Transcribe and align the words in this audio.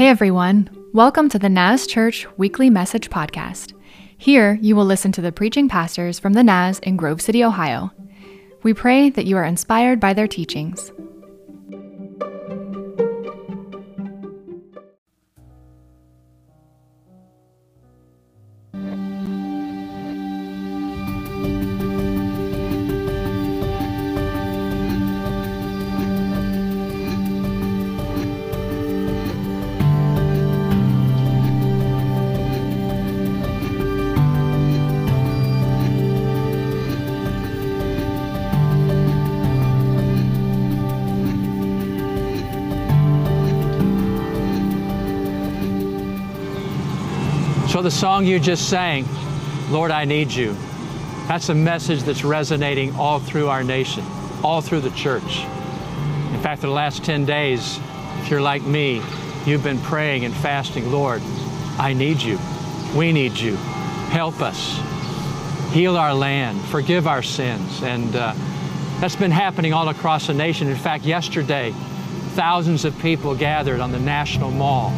Hey 0.00 0.08
everyone, 0.08 0.70
welcome 0.94 1.28
to 1.28 1.38
the 1.38 1.50
Naz 1.50 1.86
Church 1.86 2.26
Weekly 2.38 2.70
Message 2.70 3.10
Podcast. 3.10 3.74
Here 4.16 4.58
you 4.62 4.74
will 4.74 4.86
listen 4.86 5.12
to 5.12 5.20
the 5.20 5.30
preaching 5.30 5.68
pastors 5.68 6.18
from 6.18 6.32
the 6.32 6.42
Naz 6.42 6.78
in 6.78 6.96
Grove 6.96 7.20
City, 7.20 7.44
Ohio. 7.44 7.90
We 8.62 8.72
pray 8.72 9.10
that 9.10 9.26
you 9.26 9.36
are 9.36 9.44
inspired 9.44 10.00
by 10.00 10.14
their 10.14 10.26
teachings. 10.26 10.90
The 47.90 47.96
song 47.96 48.24
you 48.24 48.38
just 48.38 48.68
sang, 48.68 49.04
Lord, 49.68 49.90
I 49.90 50.04
Need 50.04 50.30
You, 50.30 50.56
that's 51.26 51.48
a 51.48 51.54
message 51.56 52.04
that's 52.04 52.22
resonating 52.22 52.94
all 52.94 53.18
through 53.18 53.48
our 53.48 53.64
nation, 53.64 54.04
all 54.44 54.60
through 54.60 54.82
the 54.82 54.92
church. 54.92 55.40
In 56.32 56.40
fact, 56.40 56.60
the 56.60 56.68
last 56.68 57.02
10 57.02 57.24
days, 57.24 57.80
if 58.20 58.30
you're 58.30 58.40
like 58.40 58.62
me, 58.62 59.02
you've 59.44 59.64
been 59.64 59.80
praying 59.80 60.24
and 60.24 60.32
fasting, 60.32 60.92
Lord, 60.92 61.20
I 61.80 61.92
need 61.92 62.22
you. 62.22 62.38
We 62.94 63.10
need 63.10 63.36
you. 63.36 63.56
Help 63.56 64.40
us. 64.40 64.78
Heal 65.72 65.96
our 65.96 66.14
land. 66.14 66.60
Forgive 66.66 67.08
our 67.08 67.24
sins. 67.24 67.82
And 67.82 68.14
uh, 68.14 68.34
that's 69.00 69.16
been 69.16 69.32
happening 69.32 69.72
all 69.72 69.88
across 69.88 70.28
the 70.28 70.34
nation. 70.34 70.68
In 70.68 70.76
fact, 70.76 71.04
yesterday, 71.04 71.72
thousands 72.36 72.84
of 72.84 72.96
people 73.00 73.34
gathered 73.34 73.80
on 73.80 73.90
the 73.90 73.98
National 73.98 74.52
Mall 74.52 74.92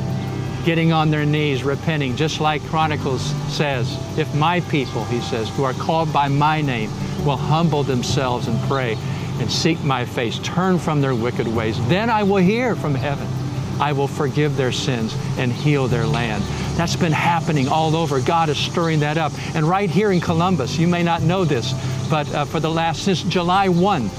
getting 0.65 0.93
on 0.93 1.11
their 1.11 1.25
knees, 1.25 1.65
repenting, 1.65 2.17
just 2.17 2.41
like 2.41 2.63
Chronicles 2.67 3.23
says, 3.53 3.97
if 4.19 4.33
my 4.35 4.61
people, 4.61 5.05
he 5.05 5.21
says, 5.21 5.49
who 5.51 5.65
are 5.65 5.73
called 5.73 6.13
by 6.13 6.29
my 6.29 6.61
name, 6.61 6.91
will 7.25 7.37
humble 7.37 7.83
themselves 7.83 8.49
and 8.49 8.61
pray 8.69 8.97
and 9.39 9.51
seek 9.51 9.83
my 9.83 10.05
face, 10.05 10.39
turn 10.41 10.79
from 10.79 11.01
their 11.01 11.15
wicked 11.15 11.47
ways, 11.49 11.77
then 11.89 12.11
I 12.11 12.23
will 12.23 12.37
hear 12.37 12.77
from 12.77 12.95
heaven. 12.95 13.27
I 13.81 13.93
will 13.93 14.07
forgive 14.07 14.57
their 14.57 14.71
sins 14.71 15.17
and 15.39 15.51
heal 15.51 15.89
their 15.89 16.07
land. 16.07 16.45
That's 16.77 16.95
been 16.95 17.13
happening 17.13 17.69
all 17.69 17.97
over. 17.97 18.21
God 18.21 18.49
is 18.49 18.59
stirring 18.59 19.01
that 19.01 19.19
up. 19.19 19.33
And 19.55 19.67
right 19.67 19.91
here 19.91 20.13
in 20.13 20.21
Columbus, 20.21 20.79
you 20.79 20.87
may 20.87 21.03
not 21.03 21.23
know 21.23 21.45
this, 21.45 21.73
but 22.09 22.33
uh, 22.33 22.45
for 22.45 22.61
the 22.61 22.71
last, 22.71 23.03
since 23.03 23.23
July 23.23 23.69
1, 23.69 24.11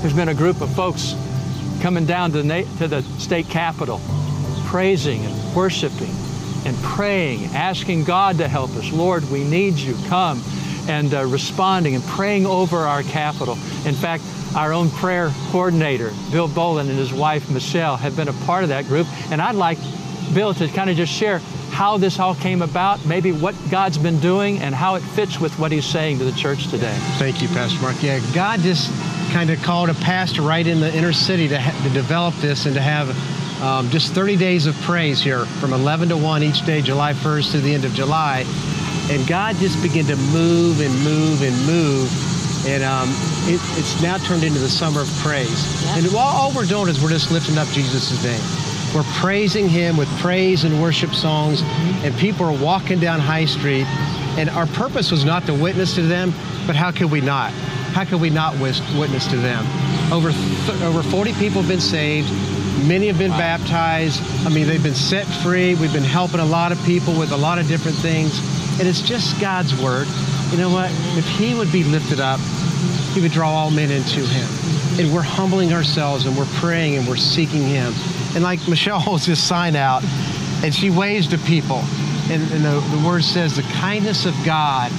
there's 0.00 0.14
been 0.14 0.30
a 0.30 0.34
group 0.34 0.60
of 0.60 0.74
folks 0.74 1.14
coming 1.80 2.06
down 2.06 2.32
to, 2.32 2.42
na- 2.42 2.62
to 2.78 2.88
the 2.88 3.02
state 3.18 3.48
capitol 3.48 4.00
praising 4.70 5.24
and 5.24 5.39
worshiping 5.54 6.14
and 6.64 6.76
praying, 6.78 7.44
asking 7.54 8.04
God 8.04 8.38
to 8.38 8.48
help 8.48 8.70
us. 8.76 8.92
Lord, 8.92 9.28
we 9.30 9.44
need 9.44 9.74
you. 9.74 9.96
Come. 10.08 10.42
And 10.88 11.12
uh, 11.14 11.24
responding 11.26 11.94
and 11.94 12.04
praying 12.04 12.46
over 12.46 12.78
our 12.78 13.02
capital. 13.02 13.54
In 13.84 13.94
fact, 13.94 14.24
our 14.56 14.72
own 14.72 14.90
prayer 14.90 15.30
coordinator, 15.50 16.10
Bill 16.32 16.48
Bolin, 16.48 16.88
and 16.88 16.98
his 16.98 17.12
wife, 17.12 17.48
Michelle, 17.50 17.96
have 17.96 18.16
been 18.16 18.28
a 18.28 18.32
part 18.44 18.64
of 18.64 18.70
that 18.70 18.86
group. 18.86 19.06
And 19.30 19.40
I'd 19.40 19.54
like 19.54 19.78
Bill 20.34 20.54
to 20.54 20.68
kind 20.68 20.90
of 20.90 20.96
just 20.96 21.12
share 21.12 21.40
how 21.70 21.96
this 21.98 22.18
all 22.18 22.34
came 22.34 22.62
about, 22.62 23.04
maybe 23.06 23.30
what 23.30 23.54
God's 23.70 23.98
been 23.98 24.18
doing, 24.18 24.58
and 24.58 24.74
how 24.74 24.96
it 24.96 25.00
fits 25.00 25.38
with 25.38 25.56
what 25.58 25.70
He's 25.70 25.84
saying 25.84 26.18
to 26.18 26.24
the 26.24 26.32
church 26.32 26.68
today. 26.68 26.96
Thank 27.18 27.40
you, 27.40 27.48
Pastor 27.48 27.80
Mark. 27.80 28.02
Yeah, 28.02 28.20
God 28.34 28.60
just 28.60 28.90
kind 29.30 29.50
of 29.50 29.62
called 29.62 29.88
a 29.88 29.94
pastor 29.94 30.42
right 30.42 30.66
in 30.66 30.80
the 30.80 30.92
inner 30.94 31.12
city 31.12 31.46
to, 31.48 31.60
ha- 31.60 31.84
to 31.84 31.90
develop 31.90 32.34
this 32.36 32.66
and 32.66 32.74
to 32.74 32.80
have 32.80 33.08
um, 33.62 33.90
just 33.90 34.12
30 34.14 34.36
days 34.36 34.66
of 34.66 34.74
praise 34.82 35.20
here 35.20 35.44
from 35.44 35.72
11 35.72 36.08
to 36.08 36.16
1 36.16 36.42
each 36.42 36.64
day, 36.64 36.80
July 36.80 37.12
1st 37.12 37.52
to 37.52 37.60
the 37.60 37.74
end 37.74 37.84
of 37.84 37.92
July. 37.92 38.44
And 39.10 39.26
God 39.26 39.56
just 39.56 39.82
began 39.82 40.04
to 40.06 40.16
move 40.16 40.80
and 40.80 40.94
move 41.04 41.42
and 41.42 41.54
move. 41.66 42.66
And 42.66 42.82
um, 42.82 43.08
it, 43.48 43.60
it's 43.78 44.00
now 44.02 44.18
turned 44.18 44.44
into 44.44 44.58
the 44.58 44.68
summer 44.68 45.00
of 45.00 45.08
praise. 45.18 45.84
Yeah. 45.84 45.98
And 45.98 46.06
all, 46.14 46.18
all 46.18 46.52
we're 46.52 46.66
doing 46.66 46.88
is 46.88 47.02
we're 47.02 47.10
just 47.10 47.30
lifting 47.30 47.58
up 47.58 47.68
Jesus' 47.68 48.22
name. 48.24 48.40
We're 48.94 49.10
praising 49.20 49.68
him 49.68 49.96
with 49.96 50.08
praise 50.18 50.64
and 50.64 50.80
worship 50.82 51.14
songs, 51.14 51.62
mm-hmm. 51.62 52.06
and 52.06 52.14
people 52.16 52.46
are 52.46 52.64
walking 52.64 52.98
down 52.98 53.20
High 53.20 53.44
Street. 53.44 53.86
And 54.38 54.48
our 54.50 54.66
purpose 54.68 55.10
was 55.10 55.24
not 55.24 55.44
to 55.46 55.54
witness 55.54 55.94
to 55.96 56.02
them, 56.02 56.32
but 56.66 56.76
how 56.76 56.90
could 56.90 57.10
we 57.10 57.20
not? 57.20 57.52
How 57.92 58.04
could 58.04 58.20
we 58.20 58.30
not 58.30 58.58
witness 58.58 59.26
to 59.28 59.36
them? 59.36 59.66
Over, 60.12 60.30
th- 60.30 60.82
over 60.82 61.02
40 61.02 61.32
people 61.34 61.62
have 61.62 61.68
been 61.68 61.80
saved. 61.80 62.28
Many 62.86 63.08
have 63.08 63.18
been 63.18 63.30
wow. 63.32 63.38
baptized. 63.38 64.22
I 64.46 64.48
mean, 64.48 64.66
they've 64.66 64.82
been 64.82 64.94
set 64.94 65.26
free. 65.42 65.74
We've 65.74 65.92
been 65.92 66.02
helping 66.02 66.40
a 66.40 66.44
lot 66.44 66.72
of 66.72 66.82
people 66.84 67.18
with 67.18 67.32
a 67.32 67.36
lot 67.36 67.58
of 67.58 67.68
different 67.68 67.96
things. 67.98 68.38
And 68.78 68.88
it's 68.88 69.02
just 69.02 69.38
God's 69.40 69.74
word. 69.80 70.08
You 70.50 70.58
know 70.58 70.70
what? 70.70 70.90
If 71.16 71.26
He 71.38 71.54
would 71.54 71.70
be 71.70 71.84
lifted 71.84 72.20
up, 72.20 72.40
He 73.12 73.20
would 73.20 73.32
draw 73.32 73.50
all 73.50 73.70
men 73.70 73.90
into 73.90 74.20
Him. 74.20 74.48
And 74.98 75.14
we're 75.14 75.22
humbling 75.22 75.72
ourselves 75.72 76.26
and 76.26 76.36
we're 76.36 76.48
praying 76.56 76.96
and 76.96 77.06
we're 77.06 77.16
seeking 77.16 77.62
Him. 77.62 77.92
And 78.34 78.42
like 78.42 78.66
Michelle 78.68 78.98
holds 79.08 79.26
this 79.26 79.42
sign 79.42 79.76
out 79.76 80.02
and 80.64 80.74
she 80.74 80.90
waves 80.90 81.28
to 81.28 81.38
people. 81.38 81.82
And, 82.30 82.42
and 82.52 82.64
the, 82.64 82.80
the 82.96 83.06
word 83.06 83.24
says, 83.24 83.56
the 83.56 83.62
kindness 83.62 84.24
of 84.24 84.34
God 84.44 84.92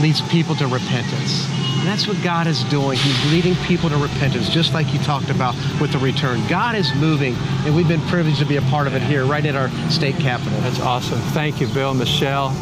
leads 0.00 0.20
people 0.22 0.54
to 0.56 0.66
repentance. 0.66 1.46
And 1.84 1.92
that's 1.92 2.08
what 2.08 2.16
God 2.22 2.46
is 2.46 2.64
doing. 2.64 2.96
He's 2.96 3.30
leading 3.30 3.54
people 3.56 3.90
to 3.90 3.98
repentance, 3.98 4.48
just 4.48 4.72
like 4.72 4.90
you 4.94 4.98
talked 5.00 5.28
about 5.28 5.54
with 5.82 5.92
the 5.92 5.98
return. 5.98 6.40
God 6.48 6.74
is 6.74 6.90
moving, 6.94 7.34
and 7.66 7.76
we've 7.76 7.86
been 7.86 8.00
privileged 8.06 8.38
to 8.38 8.46
be 8.46 8.56
a 8.56 8.62
part 8.62 8.86
of 8.86 8.94
it 8.94 9.02
here, 9.02 9.26
right 9.26 9.44
at 9.44 9.54
our 9.54 9.68
state 9.90 10.16
capitol. 10.16 10.58
That's 10.62 10.80
awesome. 10.80 11.18
Thank 11.34 11.60
you, 11.60 11.66
Bill, 11.66 11.92
Michelle. 11.92 12.56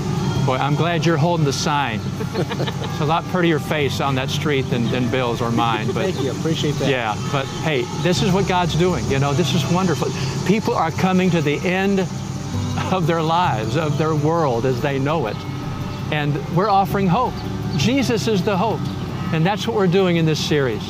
Boy, 0.44 0.56
I'm 0.56 0.75
glad 0.75 1.06
you're 1.06 1.16
holding 1.16 1.47
the 1.47 1.53
sign. 1.53 2.00
it's 2.34 3.00
a 3.00 3.05
lot 3.05 3.22
prettier 3.27 3.61
face 3.61 4.00
on 4.00 4.16
that 4.16 4.28
street 4.28 4.62
than, 4.62 4.91
than 4.91 5.09
Bill's 5.09 5.41
or 5.41 5.53
mine. 5.53 5.87
But 5.87 6.06
Thank 6.06 6.21
you. 6.21 6.32
Appreciate 6.32 6.75
that. 6.81 6.88
Yeah, 6.88 7.15
but 7.31 7.47
hey, 7.62 7.82
this 8.03 8.25
is 8.25 8.32
what 8.32 8.49
God's 8.49 8.75
doing. 8.75 9.09
You 9.09 9.21
know, 9.21 9.32
this 9.32 9.55
is 9.55 9.65
wonderful. 9.72 10.09
People 10.49 10.75
are 10.75 10.91
coming 10.91 11.31
to 11.31 11.41
the 11.41 11.61
end 11.61 12.00
of 12.91 13.06
their 13.06 13.22
lives, 13.22 13.77
of 13.77 13.99
their 13.99 14.16
world 14.16 14.66
as 14.66 14.81
they 14.81 14.99
know 14.99 15.28
it. 15.28 15.37
And 16.11 16.44
we're 16.56 16.69
offering 16.69 17.06
hope. 17.06 17.34
Jesus 17.77 18.27
is 18.27 18.43
the 18.43 18.56
hope. 18.56 18.81
And 19.32 19.47
that's 19.47 19.66
what 19.66 19.76
we're 19.76 19.87
doing 19.87 20.16
in 20.16 20.26
this 20.26 20.38
series. 20.38 20.82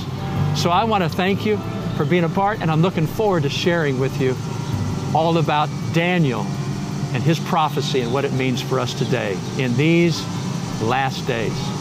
So 0.56 0.70
I 0.70 0.84
want 0.84 1.04
to 1.04 1.08
thank 1.08 1.46
you 1.46 1.58
for 1.96 2.04
being 2.04 2.24
a 2.24 2.28
part, 2.28 2.60
and 2.60 2.70
I'm 2.70 2.82
looking 2.82 3.06
forward 3.06 3.44
to 3.44 3.48
sharing 3.48 4.00
with 4.00 4.20
you 4.20 4.36
all 5.14 5.38
about 5.38 5.68
Daniel 5.92 6.40
and 7.12 7.22
his 7.22 7.38
prophecy 7.38 8.00
and 8.00 8.12
what 8.12 8.24
it 8.24 8.32
means 8.32 8.60
for 8.60 8.80
us 8.80 8.94
today 8.94 9.38
in 9.58 9.76
these 9.76 10.20
last 10.82 11.26
days. 11.26 11.71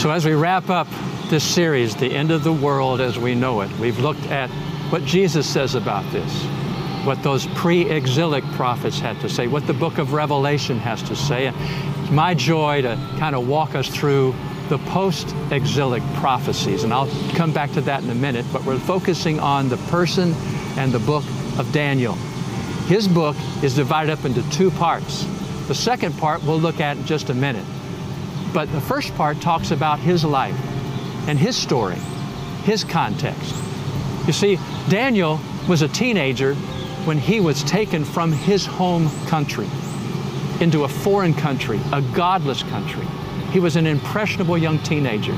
So, 0.00 0.10
as 0.10 0.24
we 0.24 0.32
wrap 0.32 0.70
up 0.70 0.88
this 1.28 1.44
series, 1.44 1.94
The 1.94 2.10
End 2.10 2.30
of 2.30 2.42
the 2.42 2.54
World 2.54 3.02
as 3.02 3.18
We 3.18 3.34
Know 3.34 3.60
It, 3.60 3.70
we've 3.78 3.98
looked 3.98 4.24
at 4.28 4.48
what 4.88 5.04
Jesus 5.04 5.46
says 5.46 5.74
about 5.74 6.10
this, 6.10 6.32
what 7.04 7.22
those 7.22 7.46
pre 7.48 7.82
exilic 7.82 8.42
prophets 8.52 8.98
had 8.98 9.20
to 9.20 9.28
say, 9.28 9.46
what 9.46 9.66
the 9.66 9.74
book 9.74 9.98
of 9.98 10.14
Revelation 10.14 10.78
has 10.78 11.02
to 11.02 11.14
say. 11.14 11.48
And 11.48 11.56
It's 12.00 12.10
my 12.10 12.32
joy 12.32 12.80
to 12.80 12.96
kind 13.18 13.36
of 13.36 13.46
walk 13.46 13.74
us 13.74 13.88
through 13.88 14.34
the 14.70 14.78
post 14.78 15.34
exilic 15.50 16.02
prophecies, 16.14 16.82
and 16.82 16.94
I'll 16.94 17.10
come 17.34 17.52
back 17.52 17.70
to 17.72 17.82
that 17.82 18.02
in 18.02 18.08
a 18.08 18.14
minute, 18.14 18.46
but 18.54 18.64
we're 18.64 18.78
focusing 18.78 19.38
on 19.38 19.68
the 19.68 19.76
person 19.90 20.32
and 20.78 20.92
the 20.92 21.00
book 21.00 21.24
of 21.58 21.70
Daniel. 21.74 22.14
His 22.86 23.06
book 23.06 23.36
is 23.62 23.76
divided 23.76 24.10
up 24.12 24.24
into 24.24 24.48
two 24.48 24.70
parts. 24.70 25.26
The 25.68 25.74
second 25.74 26.16
part 26.16 26.42
we'll 26.44 26.58
look 26.58 26.80
at 26.80 26.96
in 26.96 27.04
just 27.04 27.28
a 27.28 27.34
minute. 27.34 27.66
But 28.52 28.70
the 28.72 28.80
first 28.80 29.14
part 29.14 29.40
talks 29.40 29.70
about 29.70 29.98
his 29.98 30.24
life 30.24 30.58
and 31.28 31.38
his 31.38 31.56
story, 31.56 31.96
his 32.64 32.84
context. 32.84 33.54
You 34.26 34.32
see, 34.32 34.58
Daniel 34.88 35.40
was 35.68 35.82
a 35.82 35.88
teenager 35.88 36.54
when 37.04 37.18
he 37.18 37.40
was 37.40 37.62
taken 37.64 38.04
from 38.04 38.32
his 38.32 38.66
home 38.66 39.08
country 39.26 39.68
into 40.60 40.84
a 40.84 40.88
foreign 40.88 41.32
country, 41.32 41.80
a 41.92 42.02
godless 42.02 42.62
country. 42.64 43.06
He 43.50 43.60
was 43.60 43.76
an 43.76 43.86
impressionable 43.86 44.58
young 44.58 44.78
teenager. 44.80 45.34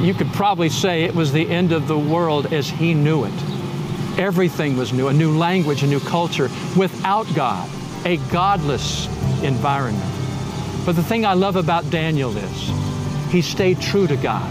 You 0.00 0.14
could 0.14 0.32
probably 0.32 0.68
say 0.68 1.02
it 1.04 1.14
was 1.14 1.32
the 1.32 1.48
end 1.48 1.72
of 1.72 1.88
the 1.88 1.98
world 1.98 2.52
as 2.52 2.68
he 2.68 2.94
knew 2.94 3.24
it. 3.24 3.34
Everything 4.18 4.76
was 4.76 4.92
new 4.92 5.08
a 5.08 5.12
new 5.12 5.36
language, 5.36 5.82
a 5.82 5.86
new 5.86 6.00
culture 6.00 6.48
without 6.76 7.26
God, 7.34 7.68
a 8.04 8.16
godless 8.30 9.06
environment. 9.42 10.15
But 10.86 10.94
the 10.94 11.02
thing 11.02 11.26
I 11.26 11.34
love 11.34 11.56
about 11.56 11.90
Daniel 11.90 12.34
is 12.36 12.70
he 13.32 13.42
stayed 13.42 13.80
true 13.80 14.06
to 14.06 14.16
God. 14.16 14.48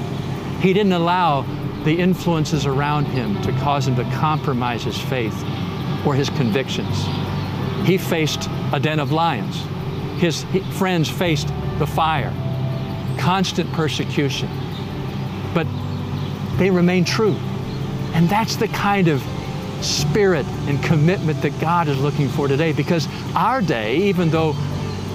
He 0.62 0.74
didn't 0.74 0.92
allow 0.92 1.44
the 1.86 1.98
influences 1.98 2.66
around 2.66 3.06
him 3.06 3.42
to 3.44 3.54
cause 3.54 3.88
him 3.88 3.96
to 3.96 4.04
compromise 4.16 4.84
his 4.84 4.98
faith 4.98 5.34
or 6.06 6.14
his 6.14 6.30
convictions. 6.32 7.06
He 7.88 7.98
faced 7.98 8.50
a 8.74 8.80
den 8.82 9.00
of 9.00 9.14
lions. 9.14 9.56
His 10.20 10.44
friends 10.78 11.10
faced 11.10 11.48
the 11.80 11.88
fire, 11.88 12.34
constant 13.18 13.72
persecution. 13.72 14.50
But 15.54 15.68
they 16.58 16.70
remained 16.70 17.08
true. 17.08 17.36
And 18.14 18.28
that's 18.28 18.58
the 18.58 18.68
kind 18.68 19.08
of 19.08 19.24
spirit 19.81 20.46
and 20.68 20.84
commitment 20.84 21.42
that 21.44 21.58
God 21.62 21.88
is 21.88 22.00
looking 22.02 22.28
for 22.28 22.50
today 22.50 22.74
because 22.74 23.08
our 23.36 23.62
day, 23.62 23.98
even 23.98 24.30
though 24.31 24.54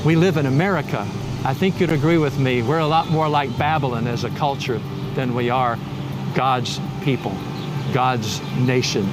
we 0.05 0.17
live 0.17 0.39
in 0.39 0.47
America, 0.47 1.07
I 1.45 1.53
think 1.53 1.79
you'd 1.79 1.93
agree 1.93 2.17
with 2.17 2.39
me, 2.39 2.63
we're 2.63 2.79
a 2.79 2.87
lot 2.87 3.09
more 3.09 3.29
like 3.29 3.57
Babylon 3.59 4.07
as 4.07 4.25
a 4.25 4.31
culture 4.31 4.81
than 5.15 5.35
we 5.35 5.51
are 5.51 5.79
God's 6.35 6.81
people, 7.03 7.37
God's 7.93 8.41
nation. 8.57 9.09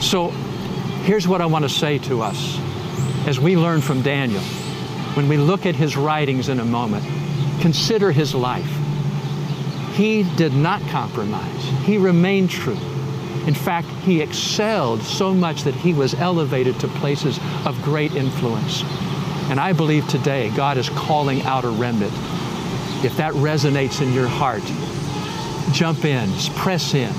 So 0.00 0.28
here's 1.04 1.28
what 1.28 1.40
I 1.40 1.46
want 1.46 1.64
to 1.64 1.68
say 1.68 1.98
to 2.00 2.22
us 2.22 2.58
as 3.26 3.38
we 3.38 3.56
learn 3.56 3.82
from 3.82 4.02
Daniel. 4.02 4.42
When 5.14 5.28
we 5.28 5.36
look 5.36 5.66
at 5.66 5.74
his 5.74 5.96
writings 5.96 6.48
in 6.48 6.60
a 6.60 6.64
moment, 6.64 7.04
consider 7.60 8.12
his 8.12 8.34
life. 8.34 8.70
He 9.92 10.22
did 10.36 10.54
not 10.54 10.80
compromise, 10.88 11.64
he 11.84 11.98
remained 11.98 12.50
true. 12.50 12.78
In 13.46 13.54
fact, 13.54 13.88
he 14.02 14.22
excelled 14.22 15.02
so 15.02 15.32
much 15.32 15.62
that 15.62 15.74
he 15.74 15.92
was 15.92 16.14
elevated 16.14 16.80
to 16.80 16.88
places 16.88 17.38
of 17.64 17.80
great 17.82 18.14
influence. 18.14 18.82
And 19.50 19.60
I 19.60 19.72
believe 19.72 20.06
today 20.08 20.50
God 20.50 20.76
is 20.76 20.88
calling 20.90 21.42
out 21.42 21.64
a 21.64 21.68
remnant. 21.68 22.12
If 23.04 23.16
that 23.18 23.32
resonates 23.34 24.02
in 24.02 24.12
your 24.12 24.26
heart, 24.26 24.62
jump 25.72 26.04
in, 26.04 26.30
press 26.54 26.94
in. 26.94 27.12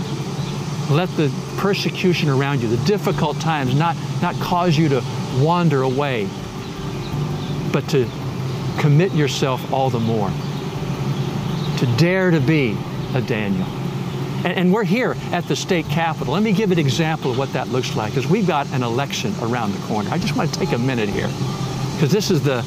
Let 0.90 1.10
the 1.18 1.34
persecution 1.58 2.30
around 2.30 2.62
you, 2.62 2.70
the 2.70 2.84
difficult 2.86 3.40
times, 3.40 3.76
not, 3.76 3.96
not 4.22 4.36
cause 4.36 4.78
you 4.78 4.90
to 4.90 5.04
wander 5.40 5.82
away, 5.82 6.28
but 7.72 7.88
to 7.90 8.10
commit 8.80 9.14
yourself 9.14 9.72
all 9.74 9.90
the 9.90 10.00
more. 10.00 10.30
To 11.80 11.96
dare 11.98 12.32
to 12.32 12.40
be 12.40 12.78
a 13.14 13.22
Daniel. 13.22 13.66
And, 14.46 14.48
and, 14.48 14.74
we're 14.74 14.84
here 14.84 15.16
at 15.32 15.46
the 15.46 15.56
state 15.56 15.86
capitol. 15.88 16.34
Let 16.34 16.44
me 16.44 16.52
give 16.52 16.72
an 16.72 16.80
example 16.80 17.32
of 17.32 17.38
what 17.38 17.52
that 17.54 17.70
looks 17.70 17.96
like, 17.96 18.14
because 18.14 18.30
we've 18.30 18.48
got 18.48 18.68
an 18.68 18.84
election 18.84 19.34
around 19.42 19.74
the 19.74 19.86
corner. 19.88 20.10
I 20.12 20.18
just 20.20 20.36
want 20.36 20.54
to 20.54 20.60
take 20.60 20.72
a 20.74 20.78
minute 20.78 21.10
here, 21.10 21.28
because 21.98 22.12
this 22.12 22.30
is 22.30 22.44
the, 22.44 22.64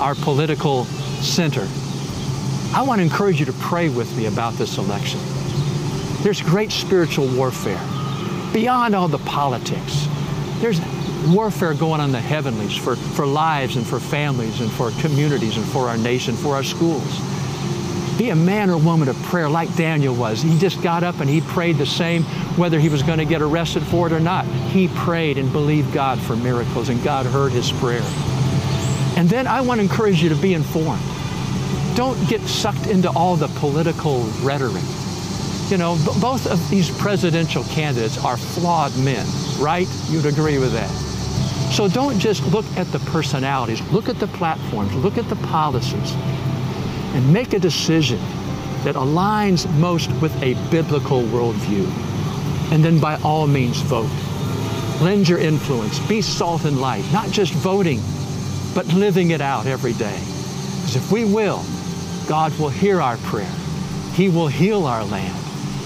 our 0.00 0.16
political 0.16 0.84
center. 1.22 1.64
I 2.74 2.82
want 2.82 2.98
to 2.98 3.04
encourage 3.04 3.38
you 3.38 3.46
to 3.46 3.52
pray 3.52 3.88
with 3.88 4.16
me 4.16 4.26
about 4.26 4.54
this 4.54 4.78
election. 4.78 5.20
There's 6.24 6.42
great 6.42 6.72
spiritual 6.72 7.28
warfare 7.28 7.80
beyond 8.52 8.96
all 8.96 9.06
the 9.06 9.18
politics. 9.18 10.08
There's 10.56 10.80
warfare 11.28 11.72
going 11.72 12.00
on 12.00 12.06
in 12.06 12.12
the 12.12 12.20
heavenlies 12.20 12.76
for, 12.76 12.96
for 12.96 13.26
lives 13.26 13.76
and 13.76 13.86
for 13.86 14.00
families 14.00 14.60
and 14.60 14.72
for 14.72 14.90
communities 15.00 15.56
and 15.56 15.64
for 15.66 15.88
our 15.88 15.96
nation, 15.96 16.34
for 16.34 16.56
our 16.56 16.64
schools. 16.64 17.20
Be 18.18 18.30
a 18.30 18.36
man 18.36 18.70
or 18.70 18.76
woman 18.76 19.08
of 19.08 19.16
prayer 19.22 19.48
like 19.48 19.72
Daniel 19.76 20.16
was. 20.16 20.42
He 20.42 20.58
just 20.58 20.82
got 20.82 21.04
up 21.04 21.20
and 21.20 21.30
he 21.30 21.40
prayed 21.40 21.78
the 21.78 21.86
same, 21.86 22.24
whether 22.56 22.80
he 22.80 22.88
was 22.88 23.04
going 23.04 23.18
to 23.18 23.24
get 23.24 23.40
arrested 23.40 23.84
for 23.84 24.08
it 24.08 24.12
or 24.12 24.18
not. 24.18 24.44
He 24.46 24.88
prayed 24.88 25.38
and 25.38 25.52
believed 25.52 25.92
God 25.94 26.18
for 26.18 26.34
miracles, 26.34 26.88
and 26.88 27.00
God 27.04 27.26
heard 27.26 27.52
his 27.52 27.70
prayer. 27.70 28.02
And 29.18 29.28
then 29.28 29.48
I 29.48 29.60
want 29.60 29.80
to 29.80 29.82
encourage 29.82 30.22
you 30.22 30.28
to 30.28 30.36
be 30.36 30.54
informed 30.54 31.02
don't 31.98 32.28
get 32.28 32.40
sucked 32.42 32.86
into 32.86 33.10
all 33.10 33.34
the 33.34 33.48
political 33.58 34.20
rhetoric. 34.40 34.84
You 35.68 35.78
know, 35.78 35.98
both 36.20 36.46
of 36.46 36.70
these 36.70 36.96
presidential 36.96 37.64
candidates 37.64 38.24
are 38.24 38.36
flawed 38.36 38.96
men, 38.98 39.26
right? 39.58 39.88
You'd 40.08 40.26
agree 40.26 40.58
with 40.58 40.72
that. 40.74 40.88
So 41.74 41.88
don't 41.88 42.16
just 42.20 42.46
look 42.52 42.64
at 42.76 42.86
the 42.92 43.00
personalities, 43.00 43.80
look 43.90 44.08
at 44.08 44.20
the 44.20 44.28
platforms, 44.28 44.94
look 44.94 45.18
at 45.18 45.28
the 45.28 45.34
policies, 45.48 46.12
and 47.14 47.32
make 47.32 47.52
a 47.52 47.58
decision 47.58 48.20
that 48.84 48.94
aligns 48.94 49.68
most 49.80 50.12
with 50.22 50.40
a 50.40 50.54
biblical 50.70 51.22
worldview. 51.22 51.84
And 52.70 52.84
then 52.84 53.00
by 53.00 53.20
all 53.22 53.48
means 53.48 53.80
vote. 53.80 54.08
Lend 55.02 55.28
your 55.28 55.40
influence. 55.40 55.98
Be 56.06 56.22
salt 56.22 56.64
and 56.64 56.80
light, 56.80 57.04
not 57.12 57.28
just 57.32 57.52
voting, 57.54 58.00
but 58.78 58.86
living 58.94 59.32
it 59.32 59.40
out 59.40 59.66
every 59.66 59.92
day. 59.94 60.20
Because 60.20 60.94
if 60.94 61.10
we 61.10 61.24
will, 61.24 61.64
God 62.28 62.56
will 62.60 62.68
hear 62.68 63.00
our 63.00 63.16
prayer. 63.16 63.52
He 64.12 64.28
will 64.28 64.46
heal 64.46 64.86
our 64.86 65.04
land. 65.04 65.36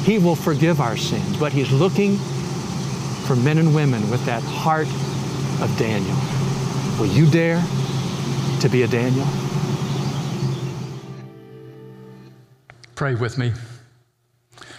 He 0.04 0.18
will 0.18 0.36
forgive 0.36 0.78
our 0.78 0.98
sins. 0.98 1.38
But 1.38 1.52
He's 1.52 1.72
looking 1.72 2.18
for 3.26 3.34
men 3.34 3.56
and 3.56 3.74
women 3.74 4.10
with 4.10 4.22
that 4.26 4.42
heart 4.42 4.88
of 5.62 5.74
Daniel. 5.78 6.14
Will 7.00 7.06
you 7.06 7.24
dare 7.30 7.64
to 8.60 8.68
be 8.68 8.82
a 8.82 8.86
Daniel? 8.86 9.26
Pray 12.94 13.14
with 13.14 13.38
me. 13.38 13.54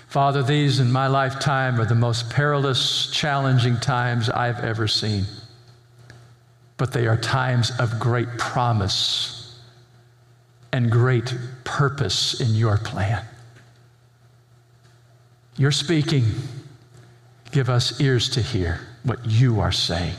Father, 0.08 0.44
these 0.44 0.80
in 0.80 0.92
my 0.92 1.08
lifetime 1.08 1.82
are 1.82 1.86
the 1.86 1.96
most 1.96 2.30
perilous, 2.30 3.10
challenging 3.10 3.80
times 3.80 4.30
I've 4.30 4.60
ever 4.60 4.88
seen. 4.88 5.26
But 6.78 6.92
they 6.92 7.08
are 7.08 7.18
times 7.18 7.72
of 7.80 8.00
great 8.00 8.38
promise 8.38 9.60
and 10.72 10.92
great 10.92 11.36
purpose 11.64 12.42
in 12.42 12.56
your 12.56 12.78
plan. 12.78 13.24
You're 15.56 15.72
speaking. 15.72 16.26
Give 17.52 17.70
us 17.70 18.02
ears 18.02 18.30
to 18.32 18.42
hear 18.42 18.80
what 19.04 19.24
you 19.26 19.60
are 19.60 19.72
saying. 19.72 20.16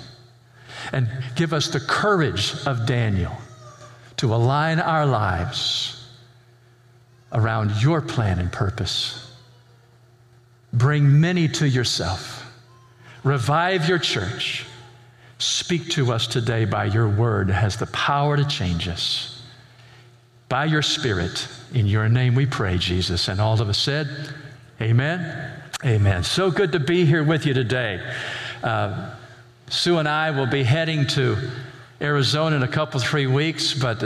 And 0.93 1.09
give 1.35 1.53
us 1.53 1.69
the 1.69 1.81
courage 1.81 2.55
of 2.67 2.87
Daniel 2.87 3.33
to 4.19 4.33
align 4.33 4.79
our 4.79 5.07
lives 5.07 6.07
around 7.33 7.83
your 7.83 8.00
plan 8.00 8.39
and 8.39 8.53
purpose. 8.53 9.33
Bring 10.73 11.21
many 11.21 11.49
to 11.49 11.69
yourself. 11.69 12.49
Revive 13.25 13.88
your 13.88 13.99
church. 13.99 14.67
Speak 15.38 15.91
to 15.91 16.12
us 16.12 16.26
today 16.26 16.64
by 16.64 16.85
your 16.87 17.09
word 17.09 17.50
it 17.50 17.55
has 17.55 17.76
the 17.76 17.87
power 17.87 18.37
to 18.37 18.45
change 18.45 18.88
us 18.88 19.43
by 20.49 20.64
your 20.64 20.83
Spirit. 20.83 21.49
In 21.73 21.87
your 21.87 22.09
name 22.09 22.35
we 22.35 22.47
pray, 22.47 22.79
Jesus. 22.79 23.29
And 23.29 23.41
all 23.41 23.61
of 23.61 23.69
us 23.69 23.79
said, 23.79 24.09
Amen. 24.81 25.53
Amen. 25.85 26.23
So 26.23 26.50
good 26.50 26.73
to 26.73 26.81
be 26.81 27.05
here 27.05 27.25
with 27.25 27.47
you 27.47 27.55
today. 27.55 28.00
Uh, 28.62 29.14
Sue 29.69 29.99
and 29.99 30.09
I 30.09 30.31
will 30.31 30.47
be 30.47 30.62
heading 30.62 31.07
to 31.09 31.37
Arizona 32.00 32.57
in 32.57 32.62
a 32.62 32.69
couple, 32.69 33.00
three 33.00 33.26
weeks, 33.26 33.75
but 33.75 34.03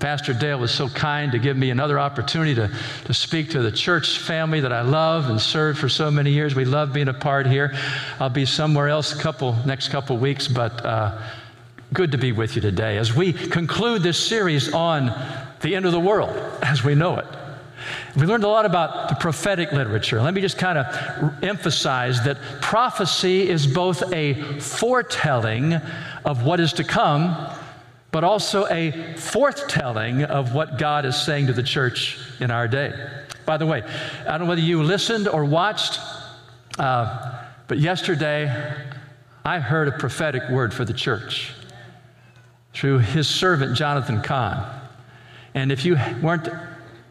Pastor 0.00 0.32
Dale 0.32 0.58
was 0.58 0.72
so 0.72 0.88
kind 0.88 1.30
to 1.32 1.38
give 1.38 1.58
me 1.58 1.68
another 1.68 1.98
opportunity 1.98 2.54
to, 2.54 2.70
to 3.04 3.12
speak 3.12 3.50
to 3.50 3.60
the 3.60 3.70
church 3.70 4.18
family 4.18 4.58
that 4.60 4.72
I 4.72 4.80
love 4.80 5.28
and 5.28 5.38
served 5.38 5.78
for 5.78 5.90
so 5.90 6.10
many 6.10 6.32
years. 6.32 6.54
We 6.54 6.64
love 6.64 6.94
being 6.94 7.08
a 7.08 7.14
part 7.14 7.46
here. 7.46 7.76
I'll 8.18 8.30
be 8.30 8.46
somewhere 8.46 8.88
else 8.88 9.14
a 9.14 9.18
couple 9.22 9.54
next 9.66 9.88
couple 9.88 10.16
weeks, 10.16 10.48
but 10.48 10.84
uh, 10.86 11.20
good 11.92 12.12
to 12.12 12.18
be 12.18 12.32
with 12.32 12.56
you 12.56 12.62
today 12.62 12.96
as 12.96 13.14
we 13.14 13.34
conclude 13.34 14.02
this 14.02 14.18
series 14.18 14.72
on 14.72 15.12
the 15.60 15.76
end 15.76 15.84
of 15.84 15.92
the 15.92 16.00
world 16.00 16.30
as 16.62 16.82
we 16.82 16.94
know 16.94 17.18
it. 17.18 17.26
We 18.16 18.26
learned 18.26 18.44
a 18.44 18.48
lot 18.48 18.64
about 18.64 19.10
the 19.10 19.16
prophetic 19.16 19.72
literature. 19.72 20.20
Let 20.22 20.32
me 20.32 20.40
just 20.40 20.56
kind 20.56 20.78
of 20.78 21.44
emphasize 21.44 22.24
that 22.24 22.38
prophecy 22.62 23.48
is 23.48 23.66
both 23.66 24.12
a 24.12 24.34
foretelling 24.60 25.74
of 26.24 26.44
what 26.44 26.58
is 26.58 26.72
to 26.74 26.84
come, 26.84 27.36
but 28.12 28.24
also 28.24 28.66
a 28.66 28.92
forthtelling 29.16 30.24
of 30.24 30.54
what 30.54 30.78
God 30.78 31.04
is 31.04 31.20
saying 31.20 31.46
to 31.46 31.52
the 31.52 31.62
church 31.62 32.18
in 32.40 32.50
our 32.50 32.66
day. 32.66 32.92
By 33.46 33.56
the 33.56 33.66
way, 33.66 33.82
I 34.26 34.30
don't 34.30 34.40
know 34.40 34.46
whether 34.46 34.60
you 34.60 34.82
listened 34.82 35.28
or 35.28 35.44
watched, 35.44 36.00
uh, 36.78 37.44
but 37.68 37.78
yesterday 37.78 38.74
I 39.44 39.58
heard 39.60 39.88
a 39.88 39.92
prophetic 39.92 40.48
word 40.50 40.74
for 40.74 40.84
the 40.84 40.92
church 40.92 41.52
through 42.72 42.98
his 42.98 43.28
servant 43.28 43.76
Jonathan 43.76 44.22
Cahn. 44.22 44.80
And 45.54 45.72
if 45.72 45.84
you 45.84 45.96
weren't 46.22 46.48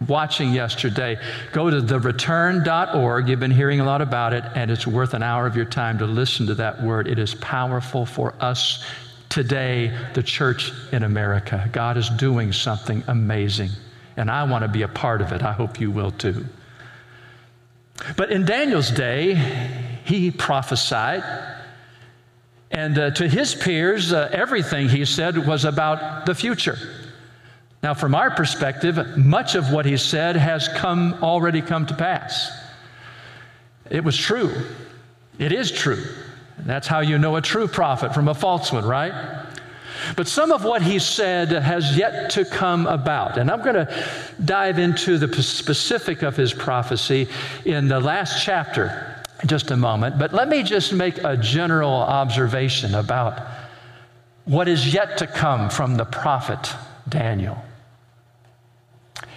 watching 0.07 0.53
yesterday, 0.53 1.17
go 1.51 1.69
to 1.69 1.81
thereturn.org. 1.81 3.27
You've 3.27 3.39
been 3.39 3.51
hearing 3.51 3.79
a 3.79 3.83
lot 3.83 4.01
about 4.01 4.33
it, 4.33 4.43
and 4.55 4.71
it's 4.71 4.87
worth 4.87 5.13
an 5.13 5.23
hour 5.23 5.45
of 5.45 5.55
your 5.55 5.65
time 5.65 5.97
to 5.97 6.05
listen 6.05 6.47
to 6.47 6.55
that 6.55 6.81
word. 6.81 7.07
It 7.07 7.19
is 7.19 7.35
powerful 7.35 8.05
for 8.05 8.33
us 8.39 8.85
today, 9.29 9.95
the 10.13 10.23
church 10.23 10.71
in 10.91 11.03
America. 11.03 11.69
God 11.71 11.97
is 11.97 12.09
doing 12.09 12.51
something 12.51 13.03
amazing, 13.07 13.69
and 14.17 14.29
I 14.29 14.43
want 14.43 14.63
to 14.63 14.67
be 14.67 14.81
a 14.81 14.87
part 14.87 15.21
of 15.21 15.31
it. 15.31 15.43
I 15.43 15.53
hope 15.53 15.79
you 15.79 15.91
will 15.91 16.11
too. 16.11 16.45
But 18.15 18.31
in 18.31 18.45
Daniel's 18.45 18.91
day, 18.91 19.35
he 20.05 20.31
prophesied. 20.31 21.23
And 22.71 22.97
uh, 22.97 23.11
to 23.11 23.27
his 23.27 23.55
peers, 23.55 24.13
uh, 24.13 24.29
everything 24.31 24.89
he 24.89 25.05
said 25.05 25.37
was 25.47 25.65
about 25.65 26.25
the 26.25 26.35
future. 26.35 26.77
Now, 27.81 27.93
from 27.93 28.13
our 28.13 28.31
perspective, 28.31 29.17
much 29.17 29.55
of 29.55 29.71
what 29.71 29.85
he 29.85 29.97
said 29.97 30.35
has 30.35 30.67
come 30.67 31.15
already 31.21 31.61
come 31.61 31.85
to 31.87 31.93
pass. 31.93 32.51
It 33.89 34.03
was 34.03 34.17
true. 34.17 34.53
It 35.39 35.51
is 35.51 35.71
true. 35.71 36.03
That's 36.65 36.87
how 36.87 36.99
you 36.99 37.17
know 37.17 37.35
a 37.35 37.41
true 37.41 37.67
prophet 37.67 38.13
from 38.13 38.27
a 38.27 38.33
false 38.33 38.71
one, 38.71 38.85
right? 38.85 39.45
But 40.15 40.27
some 40.27 40.51
of 40.51 40.63
what 40.63 40.81
he 40.81 40.99
said 40.99 41.51
has 41.51 41.97
yet 41.97 42.29
to 42.31 42.45
come 42.45 42.87
about. 42.87 43.37
And 43.37 43.51
I'm 43.51 43.61
going 43.61 43.75
to 43.75 44.05
dive 44.43 44.79
into 44.79 45.17
the 45.17 45.41
specific 45.41 46.21
of 46.21 46.35
his 46.35 46.53
prophecy 46.53 47.27
in 47.65 47.87
the 47.87 47.99
last 47.99 48.43
chapter 48.43 49.15
in 49.41 49.47
just 49.47 49.71
a 49.71 49.77
moment. 49.77 50.17
But 50.17 50.33
let 50.33 50.49
me 50.49 50.63
just 50.63 50.93
make 50.93 51.17
a 51.23 51.37
general 51.37 51.91
observation 51.93 52.95
about 52.95 53.41
what 54.45 54.67
is 54.67 54.93
yet 54.93 55.17
to 55.19 55.27
come 55.27 55.69
from 55.69 55.95
the 55.95 56.05
prophet 56.05 56.73
Daniel. 57.07 57.61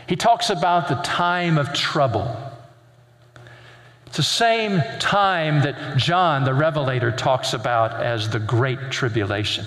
He 0.07 0.17
talks 0.17 0.50
about 0.50 0.88
the 0.88 0.97
time 0.97 1.59
of 1.59 1.73
trouble. 1.73 2.37
It's 4.12 4.19
the 4.19 4.25
same 4.25 4.83
time 4.99 5.62
that 5.62 5.97
John 5.97 6.45
the 6.45 6.52
Revelator 6.52 7.12
talks 7.12 7.54
about 7.54 8.02
as 8.02 8.28
the 8.28 8.38
Great 8.38 8.90
Tribulation. 8.90 9.64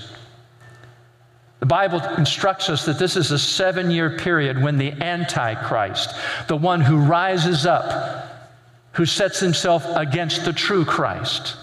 The 1.62 1.66
Bible 1.66 2.00
instructs 2.20 2.70
us 2.70 2.86
that 2.86 3.00
this 3.00 3.16
is 3.16 3.32
a 3.32 3.40
seven 3.40 3.90
year 3.90 4.20
period 4.20 4.62
when 4.62 4.78
the 4.78 4.92
Antichrist, 4.92 6.14
the 6.48 6.56
one 6.56 6.80
who 6.80 6.98
rises 6.98 7.66
up, 7.66 8.52
who 8.92 9.08
sets 9.08 9.40
himself 9.40 9.84
against 9.96 10.46
the 10.46 10.54
true 10.54 10.86
Christ, 10.86 11.58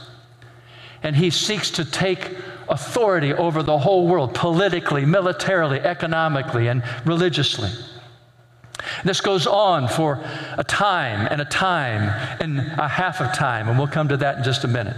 and 1.05 1.15
he 1.15 1.31
seeks 1.31 1.71
to 1.71 1.85
take 1.85 2.37
authority 2.69 3.33
over 3.33 3.63
the 3.63 3.79
whole 3.79 4.09
world 4.09 4.35
politically, 4.35 5.05
militarily, 5.05 5.79
economically, 5.79 6.67
and 6.67 6.83
religiously. 7.05 7.71
This 9.05 9.21
goes 9.21 9.47
on 9.47 9.89
for 9.89 10.25
a 10.57 10.65
time 10.65 11.29
and 11.31 11.41
a 11.41 11.45
time 11.45 12.03
and 12.41 12.59
a 12.59 12.89
half 12.89 13.21
of 13.21 13.33
time, 13.35 13.69
and 13.69 13.79
we'll 13.79 13.89
come 13.89 14.09
to 14.09 14.17
that 14.19 14.39
in 14.39 14.45
just 14.45 14.65
a 14.65 14.69
minute. 14.69 14.97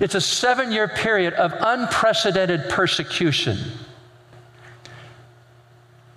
It's 0.00 0.14
a 0.14 0.20
seven 0.20 0.70
year 0.70 0.88
period 0.88 1.34
of 1.34 1.52
unprecedented 1.58 2.68
persecution. 2.70 3.58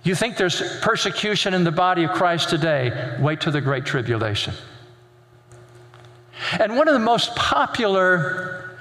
You 0.04 0.14
think 0.14 0.36
there's 0.36 0.80
persecution 0.80 1.54
in 1.54 1.64
the 1.64 1.72
body 1.72 2.04
of 2.04 2.12
Christ 2.12 2.50
today? 2.50 3.16
Wait 3.20 3.40
till 3.40 3.52
the 3.52 3.60
Great 3.60 3.86
Tribulation. 3.86 4.54
And 6.58 6.76
one 6.76 6.88
of 6.88 6.94
the 6.94 7.00
most 7.00 7.34
popular 7.34 8.76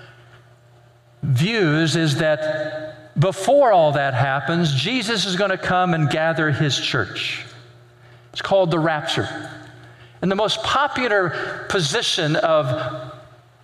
views 1.23 1.95
is 1.95 2.17
that 2.17 2.92
before 3.17 3.71
all 3.71 3.91
that 3.93 4.13
happens, 4.13 4.73
Jesus 4.73 5.25
is 5.25 5.35
going 5.35 5.51
to 5.51 5.57
come 5.57 5.93
and 5.93 6.09
gather 6.09 6.51
his 6.51 6.79
church. 6.79 7.45
It's 8.31 8.41
called 8.41 8.71
the 8.71 8.79
rapture. 8.79 9.27
And 10.21 10.31
the 10.31 10.35
most 10.35 10.63
popular 10.63 11.65
position 11.69 12.35
of 12.37 13.13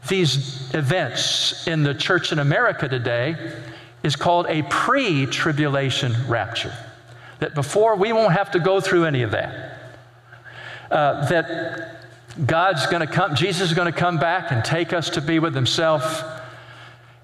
these 0.08 0.74
events 0.74 1.68
in 1.68 1.84
the 1.84 1.94
church 1.94 2.32
in 2.32 2.40
America 2.40 2.88
today 2.88 3.56
is 4.04 4.16
called 4.16 4.46
a 4.48 4.62
pre 4.64 5.26
tribulation 5.26 6.14
rapture. 6.28 6.74
That 7.40 7.56
before 7.56 7.96
we 7.96 8.14
won't 8.14 8.34
have 8.34 8.52
to 8.52 8.60
go 8.60 8.82
through 8.82 9.06
any 9.06 9.24
of 9.24 9.32
that. 9.32 9.78
Uh, 10.92 11.28
that 11.28 12.00
God's 12.46 12.86
going 12.88 13.06
to 13.06 13.14
come, 13.14 13.36
Jesus 13.36 13.70
is 13.70 13.76
going 13.76 13.92
to 13.92 13.98
come 13.98 14.18
back 14.18 14.52
and 14.52 14.64
take 14.64 14.94
us 14.94 15.10
to 15.12 15.22
be 15.22 15.40
with 15.40 15.54
Himself. 15.54 16.24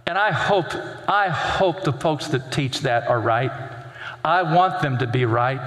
And 0.07 0.17
I 0.17 0.31
hope, 0.31 0.67
I 1.07 1.29
hope 1.29 1.83
the 1.83 1.93
folks 1.93 2.27
that 2.27 2.51
teach 2.51 2.81
that 2.81 3.07
are 3.07 3.19
right. 3.19 3.51
I 4.23 4.43
want 4.43 4.81
them 4.81 4.99
to 4.99 5.07
be 5.07 5.25
right. 5.25 5.61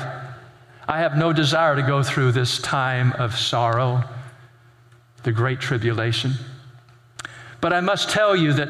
I 0.86 1.00
have 1.00 1.16
no 1.16 1.32
desire 1.32 1.76
to 1.76 1.82
go 1.82 2.02
through 2.02 2.32
this 2.32 2.58
time 2.58 3.12
of 3.14 3.36
sorrow, 3.36 4.04
the 5.22 5.32
great 5.32 5.60
tribulation. 5.60 6.32
But 7.60 7.72
I 7.72 7.80
must 7.80 8.10
tell 8.10 8.36
you 8.36 8.52
that 8.54 8.68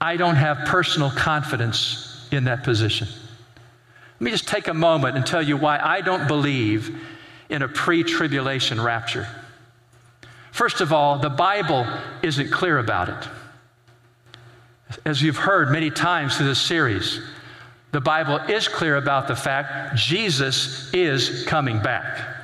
I 0.00 0.16
don't 0.16 0.36
have 0.36 0.66
personal 0.66 1.10
confidence 1.10 2.28
in 2.30 2.44
that 2.44 2.62
position. 2.62 3.08
Let 3.08 4.20
me 4.20 4.30
just 4.30 4.46
take 4.46 4.68
a 4.68 4.74
moment 4.74 5.16
and 5.16 5.26
tell 5.26 5.42
you 5.42 5.56
why 5.56 5.78
I 5.78 6.02
don't 6.02 6.28
believe 6.28 7.00
in 7.48 7.62
a 7.62 7.68
pre 7.68 8.04
tribulation 8.04 8.80
rapture. 8.80 9.26
First 10.52 10.80
of 10.80 10.92
all, 10.92 11.18
the 11.18 11.30
Bible 11.30 11.86
isn't 12.22 12.50
clear 12.50 12.78
about 12.78 13.08
it. 13.08 13.28
As 15.04 15.22
you've 15.22 15.36
heard 15.36 15.70
many 15.70 15.90
times 15.90 16.36
through 16.36 16.46
this 16.46 16.60
series, 16.60 17.20
the 17.92 18.00
Bible 18.00 18.36
is 18.36 18.68
clear 18.68 18.96
about 18.96 19.28
the 19.28 19.36
fact 19.36 19.96
Jesus 19.96 20.92
is 20.92 21.44
coming 21.46 21.80
back. 21.80 22.34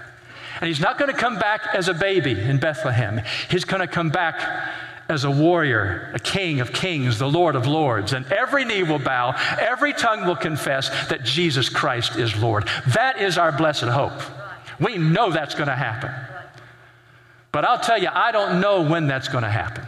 And 0.60 0.68
he's 0.68 0.80
not 0.80 0.98
going 0.98 1.10
to 1.10 1.16
come 1.16 1.38
back 1.38 1.62
as 1.74 1.88
a 1.88 1.94
baby 1.94 2.38
in 2.38 2.58
Bethlehem. 2.58 3.20
He's 3.50 3.64
going 3.64 3.80
to 3.80 3.86
come 3.86 4.10
back 4.10 4.40
as 5.08 5.24
a 5.24 5.30
warrior, 5.30 6.12
a 6.14 6.18
king 6.18 6.60
of 6.60 6.72
kings, 6.72 7.18
the 7.18 7.28
Lord 7.28 7.56
of 7.56 7.66
lords. 7.66 8.12
And 8.12 8.24
every 8.26 8.64
knee 8.64 8.84
will 8.84 8.98
bow, 8.98 9.34
every 9.58 9.92
tongue 9.92 10.26
will 10.26 10.36
confess 10.36 10.88
that 11.08 11.24
Jesus 11.24 11.68
Christ 11.68 12.16
is 12.16 12.36
Lord. 12.36 12.68
That 12.94 13.20
is 13.20 13.36
our 13.36 13.50
blessed 13.50 13.84
hope. 13.84 14.20
We 14.78 14.98
know 14.98 15.32
that's 15.32 15.54
going 15.54 15.68
to 15.68 15.74
happen. 15.74 16.12
But 17.52 17.64
I'll 17.64 17.80
tell 17.80 18.00
you, 18.00 18.08
I 18.12 18.30
don't 18.30 18.60
know 18.60 18.82
when 18.82 19.08
that's 19.08 19.28
going 19.28 19.42
to 19.42 19.50
happen. 19.50 19.84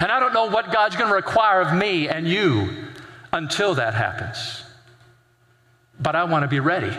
And 0.00 0.10
I 0.10 0.20
don't 0.20 0.32
know 0.32 0.46
what 0.46 0.72
God's 0.72 0.96
going 0.96 1.08
to 1.08 1.14
require 1.14 1.60
of 1.60 1.74
me 1.74 2.08
and 2.08 2.26
you 2.26 2.70
until 3.32 3.74
that 3.74 3.94
happens. 3.94 4.64
But 6.00 6.16
I 6.16 6.24
want 6.24 6.42
to 6.44 6.48
be 6.48 6.60
ready. 6.60 6.96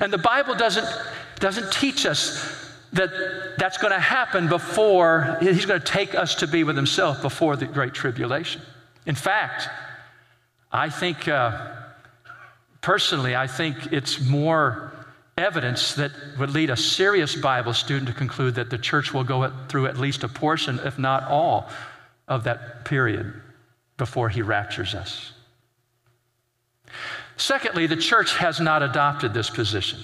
And 0.00 0.12
the 0.12 0.18
Bible 0.18 0.54
doesn't, 0.54 0.86
doesn't 1.38 1.72
teach 1.72 2.06
us 2.06 2.56
that 2.92 3.10
that's 3.58 3.78
going 3.78 3.92
to 3.92 4.00
happen 4.00 4.48
before 4.48 5.38
he's 5.40 5.66
going 5.66 5.80
to 5.80 5.86
take 5.86 6.14
us 6.14 6.34
to 6.36 6.46
be 6.46 6.64
with 6.64 6.76
himself 6.76 7.22
before 7.22 7.56
the 7.56 7.66
great 7.66 7.94
tribulation. 7.94 8.62
In 9.06 9.14
fact, 9.14 9.68
I 10.72 10.90
think, 10.90 11.28
uh, 11.28 11.72
personally, 12.80 13.36
I 13.36 13.46
think 13.46 13.92
it's 13.92 14.20
more 14.20 14.89
evidence 15.40 15.94
that 15.94 16.12
would 16.38 16.50
lead 16.50 16.70
a 16.70 16.76
serious 16.76 17.34
Bible 17.34 17.72
student 17.72 18.08
to 18.08 18.14
conclude 18.14 18.54
that 18.54 18.70
the 18.70 18.78
church 18.78 19.12
will 19.12 19.24
go 19.24 19.52
through 19.68 19.86
at 19.86 19.98
least 19.98 20.22
a 20.22 20.28
portion, 20.28 20.78
if 20.84 20.98
not 20.98 21.24
all, 21.24 21.68
of 22.28 22.44
that 22.44 22.84
period 22.84 23.32
before 23.96 24.28
he 24.28 24.42
raptures 24.42 24.94
us. 24.94 25.32
Secondly, 27.36 27.86
the 27.86 27.96
church 27.96 28.36
has 28.36 28.60
not 28.60 28.82
adopted 28.82 29.34
this 29.34 29.50
position. 29.50 29.98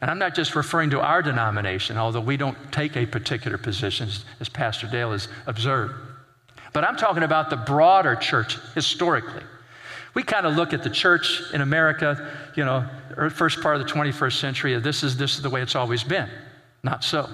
And 0.00 0.10
I'm 0.10 0.18
not 0.18 0.34
just 0.34 0.54
referring 0.54 0.90
to 0.90 1.00
our 1.00 1.22
denomination, 1.22 1.96
although 1.96 2.20
we 2.20 2.36
don't 2.36 2.56
take 2.72 2.96
a 2.96 3.04
particular 3.04 3.58
position, 3.58 4.08
as 4.38 4.48
Pastor 4.48 4.86
Dale 4.86 5.10
has 5.10 5.28
observed. 5.46 5.94
But 6.72 6.84
I'm 6.84 6.96
talking 6.96 7.24
about 7.24 7.50
the 7.50 7.56
broader 7.56 8.14
church 8.14 8.58
historically. 8.74 9.42
We 10.14 10.22
kind 10.22 10.46
of 10.46 10.56
look 10.56 10.72
at 10.72 10.82
the 10.82 10.90
church 10.90 11.42
in 11.52 11.60
America, 11.60 12.30
you 12.54 12.64
know, 12.64 12.84
first 13.30 13.60
part 13.60 13.76
of 13.76 13.86
the 13.86 13.92
21st 13.92 14.38
century, 14.38 14.78
this 14.80 15.02
is, 15.02 15.16
this 15.16 15.36
is 15.36 15.42
the 15.42 15.50
way 15.50 15.62
it's 15.62 15.74
always 15.74 16.04
been. 16.04 16.28
Not 16.82 17.04
so. 17.04 17.28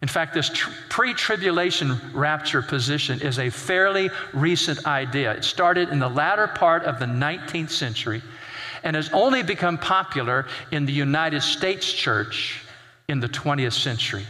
In 0.00 0.08
fact, 0.08 0.32
this 0.32 0.48
tr- 0.48 0.70
pre 0.88 1.12
tribulation 1.12 1.98
rapture 2.14 2.62
position 2.62 3.20
is 3.20 3.38
a 3.38 3.50
fairly 3.50 4.10
recent 4.32 4.86
idea. 4.86 5.32
It 5.32 5.44
started 5.44 5.88
in 5.88 5.98
the 5.98 6.08
latter 6.08 6.46
part 6.46 6.84
of 6.84 6.98
the 6.98 7.06
19th 7.06 7.70
century 7.70 8.22
and 8.84 8.94
has 8.94 9.10
only 9.12 9.42
become 9.42 9.76
popular 9.76 10.46
in 10.70 10.86
the 10.86 10.92
United 10.92 11.42
States 11.42 11.92
church 11.92 12.62
in 13.08 13.18
the 13.18 13.28
20th 13.28 13.72
century. 13.72 14.24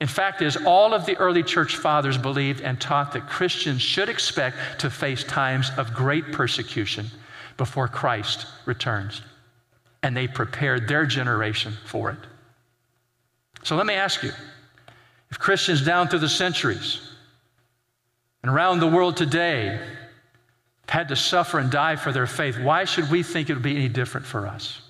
In 0.00 0.06
fact, 0.06 0.42
is 0.42 0.56
all 0.56 0.94
of 0.94 1.06
the 1.06 1.16
early 1.16 1.42
church 1.42 1.76
fathers 1.76 2.16
believed 2.16 2.60
and 2.60 2.80
taught 2.80 3.12
that 3.12 3.28
Christians 3.28 3.82
should 3.82 4.08
expect 4.08 4.56
to 4.80 4.90
face 4.90 5.24
times 5.24 5.70
of 5.76 5.92
great 5.92 6.32
persecution 6.32 7.06
before 7.56 7.88
Christ 7.88 8.46
returns. 8.64 9.22
And 10.02 10.16
they 10.16 10.28
prepared 10.28 10.86
their 10.86 11.04
generation 11.04 11.74
for 11.84 12.10
it. 12.10 12.18
So 13.64 13.74
let 13.74 13.86
me 13.86 13.94
ask 13.94 14.22
you 14.22 14.30
if 15.30 15.38
Christians 15.38 15.84
down 15.84 16.06
through 16.08 16.20
the 16.20 16.28
centuries 16.28 17.00
and 18.42 18.52
around 18.52 18.78
the 18.78 18.86
world 18.86 19.16
today 19.16 19.80
had 20.88 21.08
to 21.08 21.16
suffer 21.16 21.58
and 21.58 21.70
die 21.70 21.96
for 21.96 22.12
their 22.12 22.26
faith, 22.26 22.58
why 22.58 22.84
should 22.84 23.10
we 23.10 23.24
think 23.24 23.50
it 23.50 23.54
would 23.54 23.62
be 23.62 23.76
any 23.76 23.88
different 23.88 24.26
for 24.26 24.46
us? 24.46 24.80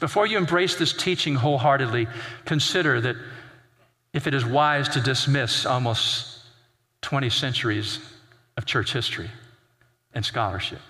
Before 0.00 0.26
you 0.26 0.36
embrace 0.38 0.76
this 0.76 0.92
teaching 0.92 1.34
wholeheartedly, 1.34 2.08
consider 2.44 3.00
that 3.00 3.16
if 4.12 4.26
it 4.26 4.34
is 4.34 4.44
wise 4.44 4.88
to 4.90 5.00
dismiss 5.00 5.66
almost 5.66 6.40
20 7.02 7.30
centuries 7.30 8.00
of 8.56 8.66
church 8.66 8.92
history 8.92 9.30
and 10.14 10.24
scholarship. 10.24 10.80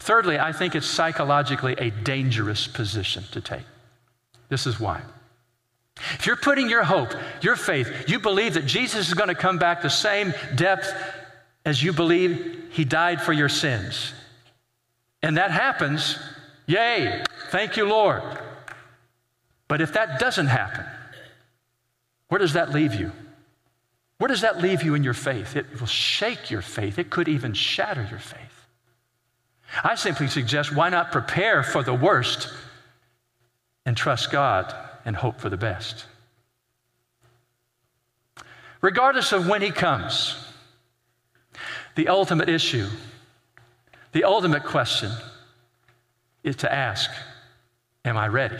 Thirdly, 0.00 0.38
I 0.38 0.52
think 0.52 0.74
it's 0.74 0.86
psychologically 0.86 1.74
a 1.74 1.90
dangerous 1.90 2.66
position 2.66 3.24
to 3.32 3.40
take. 3.40 3.64
This 4.48 4.66
is 4.66 4.80
why. 4.80 5.02
If 6.14 6.26
you're 6.26 6.36
putting 6.36 6.68
your 6.68 6.84
hope, 6.84 7.14
your 7.42 7.56
faith, 7.56 8.08
you 8.08 8.18
believe 8.18 8.54
that 8.54 8.66
Jesus 8.66 9.08
is 9.08 9.14
going 9.14 9.28
to 9.28 9.34
come 9.34 9.58
back 9.58 9.82
the 9.82 9.90
same 9.90 10.34
depth 10.54 10.92
as 11.64 11.82
you 11.82 11.92
believe 11.92 12.68
he 12.70 12.84
died 12.84 13.20
for 13.20 13.32
your 13.32 13.48
sins, 13.48 14.12
and 15.22 15.36
that 15.36 15.50
happens, 15.50 16.18
yay, 16.66 17.24
thank 17.50 17.76
you, 17.76 17.88
Lord. 17.88 18.22
But 19.68 19.80
if 19.80 19.92
that 19.94 20.18
doesn't 20.18 20.46
happen, 20.46 20.84
where 22.28 22.38
does 22.38 22.52
that 22.54 22.70
leave 22.70 22.94
you? 22.94 23.12
Where 24.18 24.28
does 24.28 24.40
that 24.40 24.60
leave 24.62 24.82
you 24.82 24.94
in 24.94 25.04
your 25.04 25.14
faith? 25.14 25.56
It 25.56 25.78
will 25.78 25.86
shake 25.86 26.50
your 26.50 26.62
faith, 26.62 26.98
it 26.98 27.10
could 27.10 27.28
even 27.28 27.52
shatter 27.52 28.06
your 28.08 28.18
faith. 28.18 28.40
I 29.82 29.94
simply 29.96 30.28
suggest 30.28 30.74
why 30.74 30.88
not 30.88 31.12
prepare 31.12 31.62
for 31.62 31.82
the 31.82 31.94
worst 31.94 32.48
and 33.84 33.96
trust 33.96 34.30
God 34.30 34.74
and 35.04 35.16
hope 35.16 35.40
for 35.40 35.50
the 35.50 35.56
best? 35.56 36.06
Regardless 38.80 39.32
of 39.32 39.48
when 39.48 39.62
He 39.62 39.70
comes, 39.70 40.36
the 41.94 42.08
ultimate 42.08 42.48
issue, 42.48 42.88
the 44.12 44.24
ultimate 44.24 44.64
question 44.64 45.10
is 46.46 46.56
to 46.56 46.72
ask, 46.72 47.10
Am 48.06 48.16
I 48.16 48.28
ready? 48.28 48.56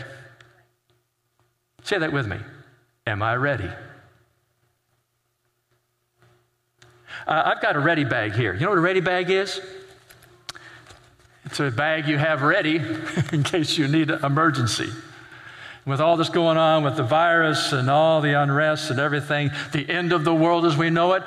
Say 1.85 1.99
that 1.99 2.13
with 2.13 2.27
me. 2.27 2.39
Am 3.07 3.23
I 3.23 3.37
ready? 3.37 3.71
Uh, 7.29 7.43
I've 7.47 7.63
got 7.63 7.77
a 7.77 7.79
ready 7.79 8.03
bag 8.03 8.33
here. 8.33 8.53
You 8.55 8.61
know 8.61 8.71
what 8.71 8.79
a 8.79 8.83
ready 8.83 9.01
bag 9.01 9.31
is? 9.31 9.61
It's 11.45 11.61
a 11.61 11.71
bag 11.71 12.09
you 12.09 12.19
have 12.19 12.43
ready 12.43 12.77
in 13.33 13.45
case 13.45 13.79
you 13.79 13.87
need 13.87 14.11
an 14.11 14.25
emergency. 14.25 14.91
With 15.85 16.01
all 16.01 16.17
this 16.17 16.29
going 16.29 16.57
on 16.57 16.83
with 16.83 16.97
the 16.97 17.05
virus 17.05 17.73
and 17.73 17.89
all 17.89 18.21
the 18.21 18.33
unrest 18.33 18.91
and 18.91 18.99
everything, 18.99 19.53
the 19.73 19.89
end 19.89 20.13
of 20.13 20.25
the 20.25 20.35
world 20.35 20.67
as 20.67 20.77
we 20.77 20.91
know 20.91 21.13
it, 21.13 21.23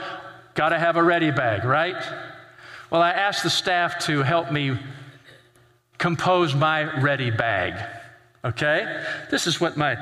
got 0.55 0.69
to 0.69 0.77
have 0.77 0.97
a 0.97 1.03
ready 1.03 1.31
bag, 1.31 1.63
right? 1.63 1.95
Well, 2.89 3.01
I 3.01 3.11
asked 3.11 3.43
the 3.43 3.49
staff 3.49 3.99
to 4.07 4.23
help 4.23 4.51
me 4.51 4.77
compose 5.99 6.55
my 6.55 6.99
ready 6.99 7.29
bag. 7.29 7.75
Okay? 8.43 9.03
This 9.29 9.45
is 9.45 9.61
what 9.61 9.77
my, 9.77 9.97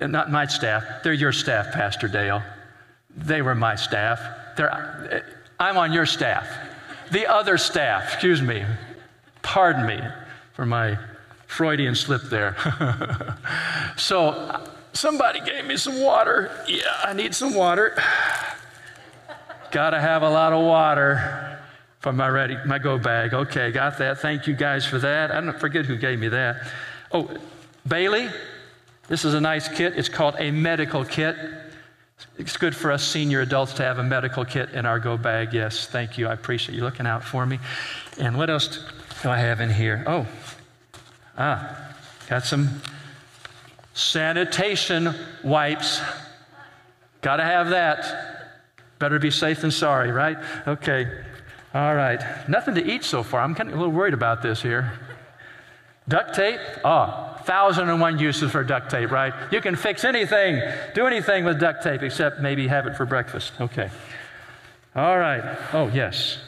not 0.00 0.32
my 0.32 0.46
staff, 0.46 1.04
they're 1.04 1.12
your 1.12 1.32
staff, 1.32 1.72
Pastor 1.72 2.08
Dale. 2.08 2.42
They 3.16 3.42
were 3.42 3.54
my 3.54 3.76
staff. 3.76 4.20
They're, 4.56 5.24
I'm 5.60 5.76
on 5.76 5.92
your 5.92 6.06
staff. 6.06 6.48
The 7.12 7.26
other 7.26 7.58
staff, 7.58 8.14
excuse 8.14 8.42
me, 8.42 8.64
Pardon 9.42 9.86
me 9.86 10.00
for 10.52 10.64
my 10.64 10.98
Freudian 11.46 11.94
slip 11.94 12.22
there. 12.22 12.56
so, 13.96 14.64
somebody 14.92 15.40
gave 15.40 15.66
me 15.66 15.76
some 15.76 16.00
water. 16.00 16.64
Yeah, 16.66 16.84
I 17.04 17.12
need 17.12 17.34
some 17.34 17.54
water. 17.54 18.00
Gotta 19.72 20.00
have 20.00 20.22
a 20.22 20.30
lot 20.30 20.52
of 20.52 20.64
water 20.64 21.51
for 22.02 22.12
my 22.12 22.28
ready, 22.28 22.58
my 22.66 22.80
go 22.80 22.98
bag. 22.98 23.32
Okay, 23.32 23.70
got 23.70 23.96
that. 23.98 24.18
Thank 24.18 24.48
you 24.48 24.54
guys 24.54 24.84
for 24.84 24.98
that. 24.98 25.30
I 25.30 25.40
don't 25.40 25.58
forget 25.58 25.86
who 25.86 25.96
gave 25.96 26.18
me 26.18 26.28
that. 26.28 26.66
Oh, 27.12 27.30
Bailey, 27.86 28.28
this 29.06 29.24
is 29.24 29.34
a 29.34 29.40
nice 29.40 29.68
kit. 29.68 29.94
It's 29.96 30.08
called 30.08 30.34
a 30.38 30.50
medical 30.50 31.04
kit. 31.04 31.36
It's 32.38 32.56
good 32.56 32.74
for 32.74 32.90
us 32.90 33.04
senior 33.04 33.40
adults 33.40 33.72
to 33.74 33.84
have 33.84 33.98
a 33.98 34.02
medical 34.02 34.44
kit 34.44 34.70
in 34.70 34.84
our 34.84 34.98
go 34.98 35.16
bag. 35.16 35.54
Yes, 35.54 35.86
thank 35.86 36.18
you. 36.18 36.26
I 36.26 36.32
appreciate 36.32 36.74
you 36.74 36.82
looking 36.82 37.06
out 37.06 37.22
for 37.22 37.46
me. 37.46 37.60
And 38.18 38.36
what 38.36 38.50
else 38.50 38.84
do 39.22 39.30
I 39.30 39.38
have 39.38 39.60
in 39.60 39.70
here? 39.70 40.02
Oh, 40.04 40.26
ah, 41.38 41.94
got 42.28 42.44
some 42.44 42.68
sanitation 43.94 45.14
wipes. 45.44 46.00
Got 47.20 47.36
to 47.36 47.44
have 47.44 47.70
that. 47.70 48.58
Better 48.98 49.20
be 49.20 49.30
safe 49.30 49.60
than 49.60 49.70
sorry, 49.70 50.10
right? 50.10 50.36
Okay. 50.66 51.08
All 51.74 51.94
right. 51.94 52.22
Nothing 52.48 52.74
to 52.74 52.84
eat 52.84 53.04
so 53.04 53.22
far. 53.22 53.40
I'm 53.40 53.54
kind 53.54 53.70
of 53.70 53.74
a 53.74 53.78
little 53.78 53.92
worried 53.92 54.14
about 54.14 54.42
this 54.42 54.60
here. 54.60 54.92
Duct 56.08 56.34
tape? 56.34 56.60
Oh, 56.84 57.38
thousand 57.44 57.88
and 57.88 58.00
one 58.00 58.18
uses 58.18 58.50
for 58.50 58.64
duct 58.64 58.90
tape, 58.90 59.10
right? 59.10 59.32
You 59.52 59.60
can 59.60 59.76
fix 59.76 60.04
anything, 60.04 60.60
do 60.94 61.06
anything 61.06 61.44
with 61.44 61.60
duct 61.60 61.82
tape 61.82 62.02
except 62.02 62.40
maybe 62.40 62.66
have 62.68 62.86
it 62.86 62.96
for 62.96 63.06
breakfast. 63.06 63.52
Okay. 63.60 63.90
All 64.94 65.18
right. 65.18 65.58
Oh, 65.72 65.88
yes. 65.88 66.38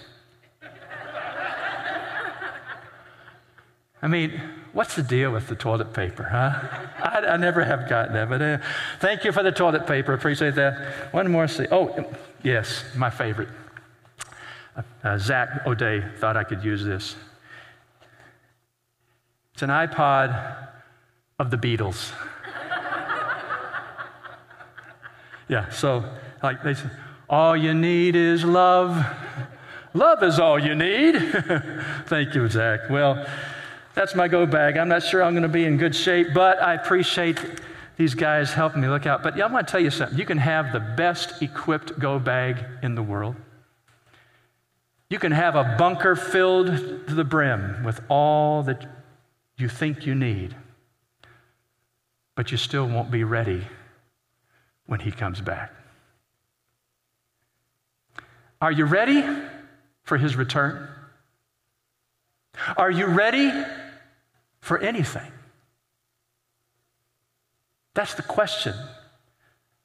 I 4.03 4.07
mean, 4.07 4.39
what's 4.75 4.97
the 4.97 5.03
deal 5.03 5.31
with 5.31 5.49
the 5.49 5.55
toilet 5.55 5.95
paper, 5.95 6.25
huh? 6.25 6.61
I, 7.03 7.27
I 7.27 7.37
never 7.39 7.65
have 7.65 7.89
gotten 7.89 8.13
that, 8.13 8.29
but 8.29 8.43
uh, 8.43 8.59
thank 9.01 9.25
you 9.25 9.33
for 9.33 9.43
the 9.43 9.53
toilet 9.53 9.87
paper. 9.87 10.13
Appreciate 10.13 10.57
that. 10.57 11.15
One 11.15 11.31
more. 11.31 11.49
See. 11.49 11.67
Oh, 11.71 12.05
yes, 12.43 12.85
my 12.95 13.09
favorite. 13.09 13.49
Uh, 14.77 15.19
Zach 15.19 15.67
O'Day 15.67 16.05
thought 16.17 16.37
I 16.37 16.45
could 16.45 16.65
use 16.65 16.85
this. 16.85 17.17
It's 19.53 19.63
an 19.63 19.71
iPod 19.71 20.69
of 21.39 21.51
the 21.51 21.57
Beatles. 21.57 22.13
yeah, 25.49 25.69
so 25.71 26.05
like 26.43 26.63
they 26.63 26.75
said, 26.75 26.91
all 27.29 27.57
you 27.57 27.73
need 27.73 28.17
is 28.17 28.45
love. 28.45 29.05
Love 29.95 30.25
is 30.25 30.41
all 30.41 30.59
you 30.59 30.75
need. 30.75 31.17
Thank 32.07 32.35
you, 32.35 32.49
Zach. 32.49 32.91
Well, 32.91 33.25
that's 33.95 34.17
my 34.17 34.27
go 34.27 34.45
bag. 34.45 34.77
I'm 34.77 34.89
not 34.89 35.05
sure 35.05 35.23
I'm 35.23 35.35
going 35.35 35.45
to 35.45 35.49
be 35.49 35.65
in 35.65 35.77
good 35.77 35.95
shape, 35.95 36.29
but 36.35 36.61
I 36.61 36.75
appreciate 36.75 37.39
these 37.97 38.15
guys 38.15 38.53
helping 38.53 38.81
me 38.81 38.89
look 38.89 39.07
out. 39.07 39.23
But 39.23 39.37
yeah, 39.37 39.45
I 39.45 39.53
want 39.53 39.69
to 39.69 39.71
tell 39.71 39.81
you 39.81 39.91
something. 39.91 40.19
You 40.19 40.27
can 40.27 40.39
have 40.39 40.73
the 40.73 40.81
best 40.81 41.43
equipped 41.43 41.97
go 41.99 42.19
bag 42.19 42.65
in 42.83 42.97
the 42.97 43.03
world. 43.03 43.37
You 45.11 45.19
can 45.19 45.33
have 45.33 45.55
a 45.55 45.77
bunker 45.79 46.17
filled 46.17 46.67
to 46.67 47.15
the 47.15 47.25
brim 47.25 47.85
with 47.85 48.01
all 48.09 48.63
that 48.65 48.87
you 49.57 49.69
think 49.69 50.07
you 50.07 50.15
need, 50.15 50.57
but 52.35 52.51
you 52.51 52.57
still 52.57 52.89
won't 52.89 53.11
be 53.11 53.23
ready 53.23 53.67
when 54.87 55.01
he 55.01 55.11
comes 55.11 55.41
back. 55.41 55.73
Are 58.61 58.73
you 58.73 58.87
ready 58.87 59.23
for 60.05 60.17
his 60.17 60.37
return? 60.37 60.89
Are 62.77 62.91
you 62.91 63.07
ready 63.07 63.53
for 64.61 64.79
anything? 64.79 65.31
That's 67.95 68.15
the 68.15 68.23
question 68.23 68.75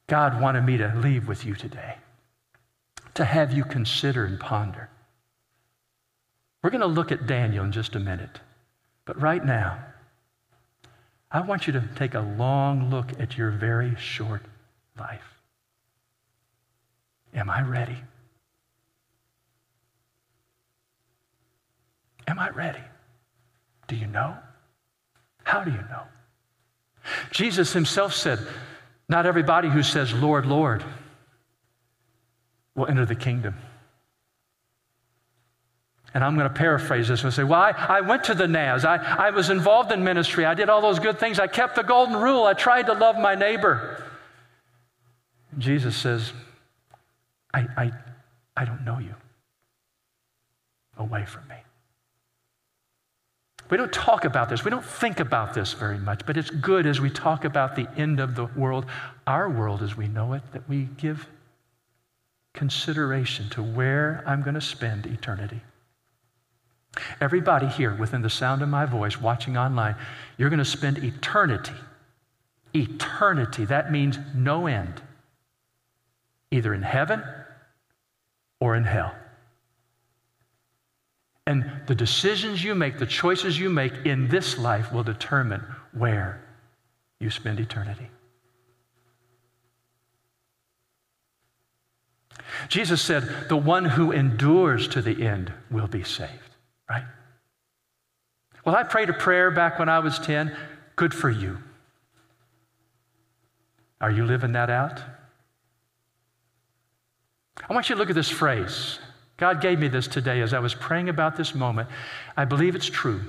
God 0.07 0.41
wanted 0.41 0.65
me 0.65 0.77
to 0.77 0.93
leave 0.95 1.27
with 1.27 1.45
you 1.45 1.53
today, 1.53 1.97
to 3.13 3.25
have 3.25 3.53
you 3.53 3.63
consider 3.63 4.25
and 4.25 4.39
ponder. 4.39 4.89
We're 6.61 6.69
going 6.69 6.81
to 6.81 6.87
look 6.87 7.11
at 7.11 7.25
Daniel 7.25 7.63
in 7.63 7.71
just 7.71 7.95
a 7.95 7.99
minute, 7.99 8.39
but 9.05 9.21
right 9.21 9.43
now, 9.43 9.79
I 11.31 11.41
want 11.41 11.67
you 11.67 11.73
to 11.73 11.83
take 11.95 12.15
a 12.15 12.21
long 12.21 12.89
look 12.89 13.19
at 13.19 13.37
your 13.37 13.51
very 13.51 13.95
short 13.97 14.41
life. 14.97 15.39
Am 17.33 17.49
I 17.49 17.61
ready? 17.61 17.97
Am 22.27 22.39
I 22.39 22.49
ready? 22.49 22.83
Do 23.87 23.95
you 23.95 24.07
know? 24.07 24.35
How 25.43 25.63
do 25.63 25.71
you 25.71 25.77
know? 25.77 26.03
Jesus 27.31 27.73
himself 27.73 28.13
said, 28.13 28.39
Not 29.07 29.25
everybody 29.25 29.69
who 29.69 29.83
says, 29.83 30.13
Lord, 30.13 30.45
Lord, 30.45 30.83
will 32.75 32.87
enter 32.87 33.05
the 33.05 33.15
kingdom. 33.15 33.55
And 36.13 36.23
I'm 36.23 36.35
going 36.35 36.47
to 36.47 36.53
paraphrase 36.53 37.07
this 37.07 37.23
and 37.23 37.33
say, 37.33 37.43
Well, 37.43 37.59
I, 37.59 37.71
I 37.71 38.01
went 38.01 38.23
to 38.25 38.33
the 38.33 38.47
Naz. 38.47 38.83
I, 38.83 38.97
I 38.97 39.29
was 39.29 39.49
involved 39.49 39.91
in 39.91 40.03
ministry. 40.03 40.45
I 40.45 40.53
did 40.53 40.69
all 40.69 40.81
those 40.81 40.99
good 40.99 41.19
things. 41.19 41.39
I 41.39 41.47
kept 41.47 41.75
the 41.75 41.83
golden 41.83 42.15
rule. 42.15 42.45
I 42.45 42.53
tried 42.53 42.87
to 42.87 42.93
love 42.93 43.17
my 43.17 43.35
neighbor. 43.35 44.03
Jesus 45.57 45.95
says, 45.95 46.33
I, 47.53 47.67
I, 47.77 47.91
I 48.55 48.65
don't 48.65 48.83
know 48.85 48.99
you. 48.99 49.13
Away 50.97 51.25
from 51.25 51.47
me. 51.47 51.55
We 53.69 53.77
don't 53.77 53.93
talk 53.93 54.25
about 54.25 54.49
this. 54.49 54.65
We 54.65 54.71
don't 54.71 54.83
think 54.83 55.19
about 55.19 55.53
this 55.53 55.73
very 55.73 55.99
much, 55.99 56.25
but 56.25 56.37
it's 56.37 56.49
good 56.49 56.87
as 56.87 56.99
we 56.99 57.09
talk 57.09 57.45
about 57.45 57.75
the 57.75 57.87
end 57.97 58.19
of 58.19 58.35
the 58.35 58.45
world, 58.45 58.85
our 59.27 59.47
world 59.47 59.83
as 59.83 59.95
we 59.95 60.07
know 60.07 60.33
it, 60.33 60.41
that 60.53 60.67
we 60.67 60.89
give 60.97 61.27
consideration 62.53 63.49
to 63.51 63.61
where 63.61 64.23
I'm 64.25 64.41
going 64.41 64.55
to 64.55 64.61
spend 64.61 65.05
eternity. 65.05 65.61
Everybody 67.21 67.67
here 67.67 67.93
within 67.93 68.21
the 68.21 68.29
sound 68.29 68.61
of 68.61 68.69
my 68.69 68.85
voice, 68.85 69.19
watching 69.19 69.57
online, 69.57 69.95
you're 70.37 70.49
going 70.49 70.59
to 70.59 70.65
spend 70.65 70.97
eternity. 70.97 71.73
Eternity. 72.73 73.65
That 73.65 73.91
means 73.91 74.17
no 74.35 74.67
end, 74.67 75.01
either 76.51 76.73
in 76.73 76.81
heaven 76.81 77.23
or 78.59 78.75
in 78.75 78.83
hell. 78.83 79.13
And 81.47 81.81
the 81.87 81.95
decisions 81.95 82.63
you 82.63 82.75
make, 82.75 82.99
the 82.99 83.07
choices 83.07 83.59
you 83.59 83.69
make 83.69 83.93
in 84.05 84.27
this 84.27 84.57
life 84.57 84.93
will 84.93 85.03
determine 85.03 85.63
where 85.93 86.43
you 87.19 87.31
spend 87.31 87.59
eternity. 87.59 88.07
Jesus 92.67 93.01
said, 93.01 93.47
The 93.49 93.57
one 93.57 93.85
who 93.85 94.11
endures 94.11 94.87
to 94.89 95.01
the 95.01 95.25
end 95.25 95.51
will 95.71 95.87
be 95.87 96.03
saved, 96.03 96.48
right? 96.89 97.05
Well, 98.65 98.75
I 98.75 98.83
prayed 98.83 99.09
a 99.09 99.13
prayer 99.13 99.51
back 99.51 99.79
when 99.79 99.89
I 99.89 99.99
was 99.99 100.19
10. 100.19 100.55
Good 100.95 101.13
for 101.13 101.29
you. 101.29 101.57
Are 104.01 104.11
you 104.11 104.25
living 104.25 104.53
that 104.53 104.69
out? 104.69 105.01
I 107.69 107.73
want 107.73 107.89
you 107.89 107.95
to 107.95 107.99
look 107.99 108.09
at 108.09 108.15
this 108.15 108.29
phrase. 108.29 108.99
God 109.37 109.61
gave 109.61 109.79
me 109.79 109.87
this 109.87 110.07
today 110.07 110.41
as 110.41 110.53
I 110.53 110.59
was 110.59 110.73
praying 110.73 111.09
about 111.09 111.35
this 111.35 111.53
moment. 111.55 111.89
I 112.35 112.45
believe 112.45 112.75
it's 112.75 112.89
true. 112.89 113.21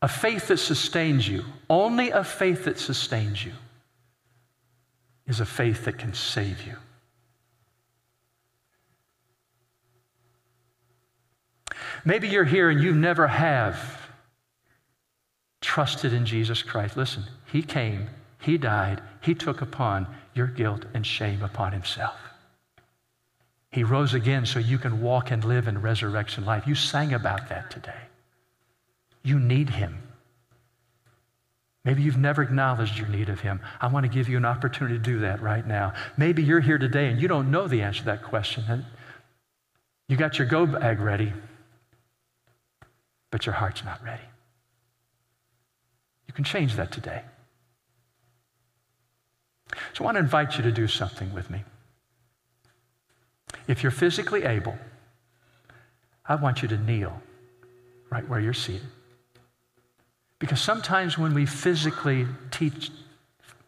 A 0.00 0.08
faith 0.08 0.48
that 0.48 0.58
sustains 0.58 1.26
you, 1.26 1.44
only 1.68 2.10
a 2.10 2.22
faith 2.22 2.64
that 2.64 2.78
sustains 2.78 3.44
you, 3.44 3.52
is 5.26 5.40
a 5.40 5.46
faith 5.46 5.84
that 5.84 5.98
can 5.98 6.14
save 6.14 6.62
you. 6.66 6.76
Maybe 12.04 12.28
you're 12.28 12.44
here 12.44 12.70
and 12.70 12.82
you 12.82 12.94
never 12.94 13.26
have 13.26 14.08
trusted 15.60 16.12
in 16.12 16.24
Jesus 16.26 16.62
Christ. 16.62 16.96
Listen, 16.96 17.24
He 17.46 17.62
came, 17.62 18.08
He 18.40 18.58
died, 18.58 19.02
He 19.20 19.34
took 19.34 19.60
upon 19.60 20.06
your 20.34 20.46
guilt 20.46 20.84
and 20.94 21.06
shame 21.06 21.42
upon 21.42 21.72
Himself. 21.72 22.16
He 23.70 23.84
rose 23.84 24.14
again 24.14 24.46
so 24.46 24.58
you 24.58 24.78
can 24.78 25.02
walk 25.02 25.30
and 25.30 25.44
live 25.44 25.68
in 25.68 25.80
resurrection 25.80 26.44
life. 26.44 26.66
You 26.66 26.74
sang 26.74 27.12
about 27.12 27.48
that 27.48 27.70
today. 27.70 28.00
You 29.22 29.38
need 29.38 29.70
Him. 29.70 30.02
Maybe 31.84 32.02
you've 32.02 32.18
never 32.18 32.42
acknowledged 32.42 32.98
your 32.98 33.08
need 33.08 33.28
of 33.28 33.40
Him. 33.40 33.60
I 33.80 33.88
want 33.88 34.04
to 34.04 34.10
give 34.10 34.28
you 34.28 34.36
an 34.36 34.44
opportunity 34.44 34.96
to 34.96 35.02
do 35.02 35.20
that 35.20 35.40
right 35.42 35.66
now. 35.66 35.94
Maybe 36.16 36.42
you're 36.42 36.60
here 36.60 36.78
today 36.78 37.08
and 37.08 37.20
you 37.20 37.28
don't 37.28 37.50
know 37.50 37.66
the 37.66 37.82
answer 37.82 38.00
to 38.00 38.06
that 38.06 38.22
question. 38.22 38.84
You 40.08 40.16
got 40.16 40.38
your 40.38 40.48
go 40.48 40.66
bag 40.66 41.00
ready, 41.00 41.32
but 43.30 43.46
your 43.46 43.54
heart's 43.54 43.84
not 43.84 44.02
ready. 44.04 44.22
You 46.26 46.34
can 46.34 46.44
change 46.44 46.76
that 46.76 46.92
today. 46.92 47.22
So 49.92 50.02
I 50.02 50.04
want 50.04 50.16
to 50.16 50.20
invite 50.20 50.56
you 50.56 50.62
to 50.62 50.72
do 50.72 50.86
something 50.86 51.32
with 51.34 51.50
me. 51.50 51.64
If 53.66 53.82
you're 53.82 53.92
physically 53.92 54.44
able, 54.44 54.78
I 56.26 56.34
want 56.36 56.62
you 56.62 56.68
to 56.68 56.76
kneel 56.76 57.20
right 58.10 58.26
where 58.28 58.40
you're 58.40 58.54
seated. 58.54 58.86
Because 60.38 60.60
sometimes 60.60 61.18
when 61.18 61.34
we 61.34 61.46
physically 61.46 62.26
teach, 62.50 62.90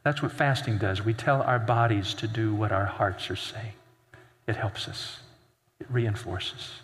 that's 0.03 0.23
what 0.23 0.33
fasting 0.33 0.79
does. 0.79 1.05
We 1.05 1.15
tell 1.15 1.43
our 1.43 1.59
bodies 1.59 2.15
to 2.15 2.29
do 2.29 2.55
what 2.55 2.73
our 2.73 2.87
hearts 2.87 3.31
are 3.31 3.37
saying. 3.37 3.73
It 4.47 4.57
helps 4.57 4.89
us, 4.89 5.21
it 5.79 5.87
reinforces. 5.91 6.81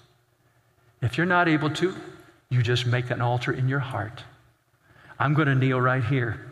If 1.01 1.17
you're 1.17 1.27
not 1.27 1.49
able 1.49 1.71
to, 1.71 1.95
you 2.51 2.63
just 2.63 2.87
make 2.87 3.11
an 3.11 3.21
altar 3.21 3.53
in 3.53 3.69
your 3.69 3.81
heart. 3.81 4.23
I'm 5.19 5.35
going 5.35 5.49
to 5.49 5.55
kneel 5.55 5.81
right 5.81 6.05
here, 6.05 6.47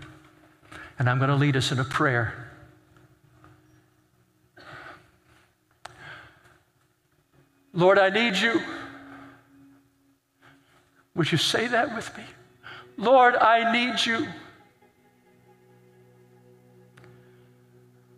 and 0.98 1.08
I'm 1.08 1.18
going 1.18 1.30
to 1.30 1.36
lead 1.36 1.56
us 1.56 1.70
in 1.70 1.78
a 1.78 1.84
prayer. 1.84 2.50
Lord, 7.72 7.98
I 7.98 8.10
need 8.10 8.36
you. 8.36 8.60
Would 11.14 11.30
you 11.30 11.38
say 11.38 11.66
that 11.68 11.94
with 11.94 12.16
me? 12.16 12.24
Lord, 12.96 13.36
I 13.36 13.72
need 13.72 14.04
you. 14.04 14.26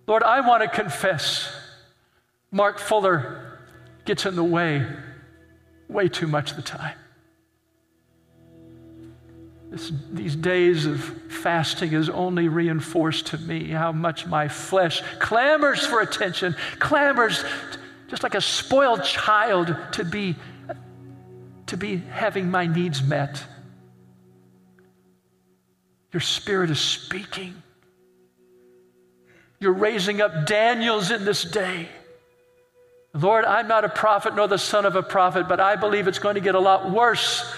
Lord, 0.07 0.23
I 0.23 0.41
want 0.41 0.62
to 0.62 0.69
confess 0.69 1.51
Mark 2.51 2.79
Fuller 2.79 3.59
gets 4.05 4.25
in 4.25 4.37
the 4.37 4.45
way 4.45 4.87
way 5.89 6.09
too 6.09 6.27
much 6.27 6.51
of 6.51 6.57
the 6.57 6.62
time. 6.62 6.97
This, 9.71 9.93
these 10.13 10.37
days 10.37 10.87
of 10.87 11.01
fasting 11.29 11.91
has 11.91 12.09
only 12.09 12.49
reinforced 12.49 13.27
to 13.29 13.39
me 13.39 13.69
how 13.69 13.93
much 13.93 14.27
my 14.27 14.49
flesh 14.49 15.03
clamors 15.19 15.85
for 15.85 16.01
attention, 16.01 16.55
clamors 16.79 17.45
just 18.09 18.23
like 18.23 18.35
a 18.35 18.41
spoiled 18.41 19.03
child 19.03 19.77
to 19.93 20.05
be, 20.05 20.37
to 21.67 21.77
be 21.77 21.97
having 21.97 22.51
my 22.51 22.67
needs 22.67 23.03
met. 23.03 23.43
Your 26.13 26.21
spirit 26.21 26.71
is 26.71 26.81
speaking. 26.81 27.61
You're 29.59 29.73
raising 29.73 30.21
up 30.21 30.47
Daniels 30.47 31.11
in 31.11 31.25
this 31.25 31.43
day. 31.43 31.89
Lord, 33.13 33.45
I'm 33.45 33.67
not 33.67 33.85
a 33.85 33.89
prophet 33.89 34.37
nor 34.37 34.47
the 34.47 34.59
son 34.59 34.85
of 34.85 34.95
a 34.95 35.03
prophet, 35.03 35.49
but 35.49 35.59
I 35.59 35.75
believe 35.75 36.07
it's 36.07 36.19
going 36.19 36.35
to 36.35 36.41
get 36.41 36.55
a 36.55 36.61
lot 36.61 36.91
worse 36.91 37.53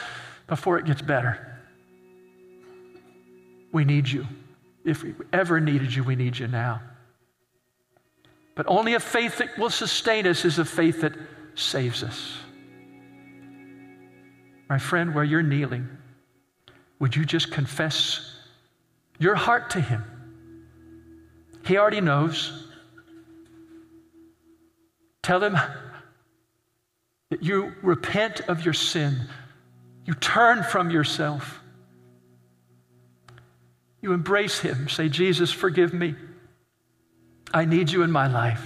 before 0.46 0.78
it 0.78 0.86
gets 0.86 1.02
better. 1.02 1.47
We 3.72 3.84
need 3.84 4.08
you. 4.08 4.26
If 4.84 5.02
we 5.02 5.14
ever 5.32 5.60
needed 5.60 5.94
you, 5.94 6.04
we 6.04 6.16
need 6.16 6.38
you 6.38 6.48
now. 6.48 6.80
But 8.54 8.66
only 8.68 8.94
a 8.94 9.00
faith 9.00 9.38
that 9.38 9.56
will 9.58 9.70
sustain 9.70 10.26
us 10.26 10.44
is 10.44 10.58
a 10.58 10.64
faith 10.64 11.02
that 11.02 11.12
saves 11.54 12.02
us. 12.02 12.38
My 14.68 14.78
friend, 14.78 15.14
where 15.14 15.24
you're 15.24 15.42
kneeling, 15.42 15.88
would 16.98 17.14
you 17.14 17.24
just 17.24 17.50
confess 17.50 18.34
your 19.18 19.34
heart 19.34 19.70
to 19.70 19.80
Him. 19.80 20.04
He 21.64 21.76
already 21.76 22.00
knows. 22.00 22.66
Tell 25.22 25.42
Him 25.42 25.58
that 27.30 27.42
you 27.42 27.74
repent 27.82 28.40
of 28.48 28.64
your 28.64 28.74
sin, 28.74 29.28
you 30.06 30.14
turn 30.14 30.62
from 30.62 30.90
yourself, 30.90 31.60
you 34.00 34.12
embrace 34.12 34.60
Him. 34.60 34.88
Say, 34.88 35.08
Jesus, 35.08 35.50
forgive 35.50 35.92
me. 35.92 36.14
I 37.52 37.64
need 37.64 37.90
you 37.90 38.02
in 38.02 38.10
my 38.10 38.26
life. 38.28 38.62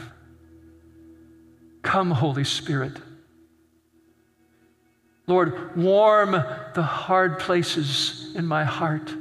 Come, 1.83 2.11
Holy 2.11 2.45
Spirit. 2.45 2.97
Lord, 5.27 5.77
warm 5.77 6.33
the 6.33 6.83
hard 6.83 7.39
places 7.39 8.33
in 8.35 8.47
my 8.47 8.65
heart. 8.65 9.13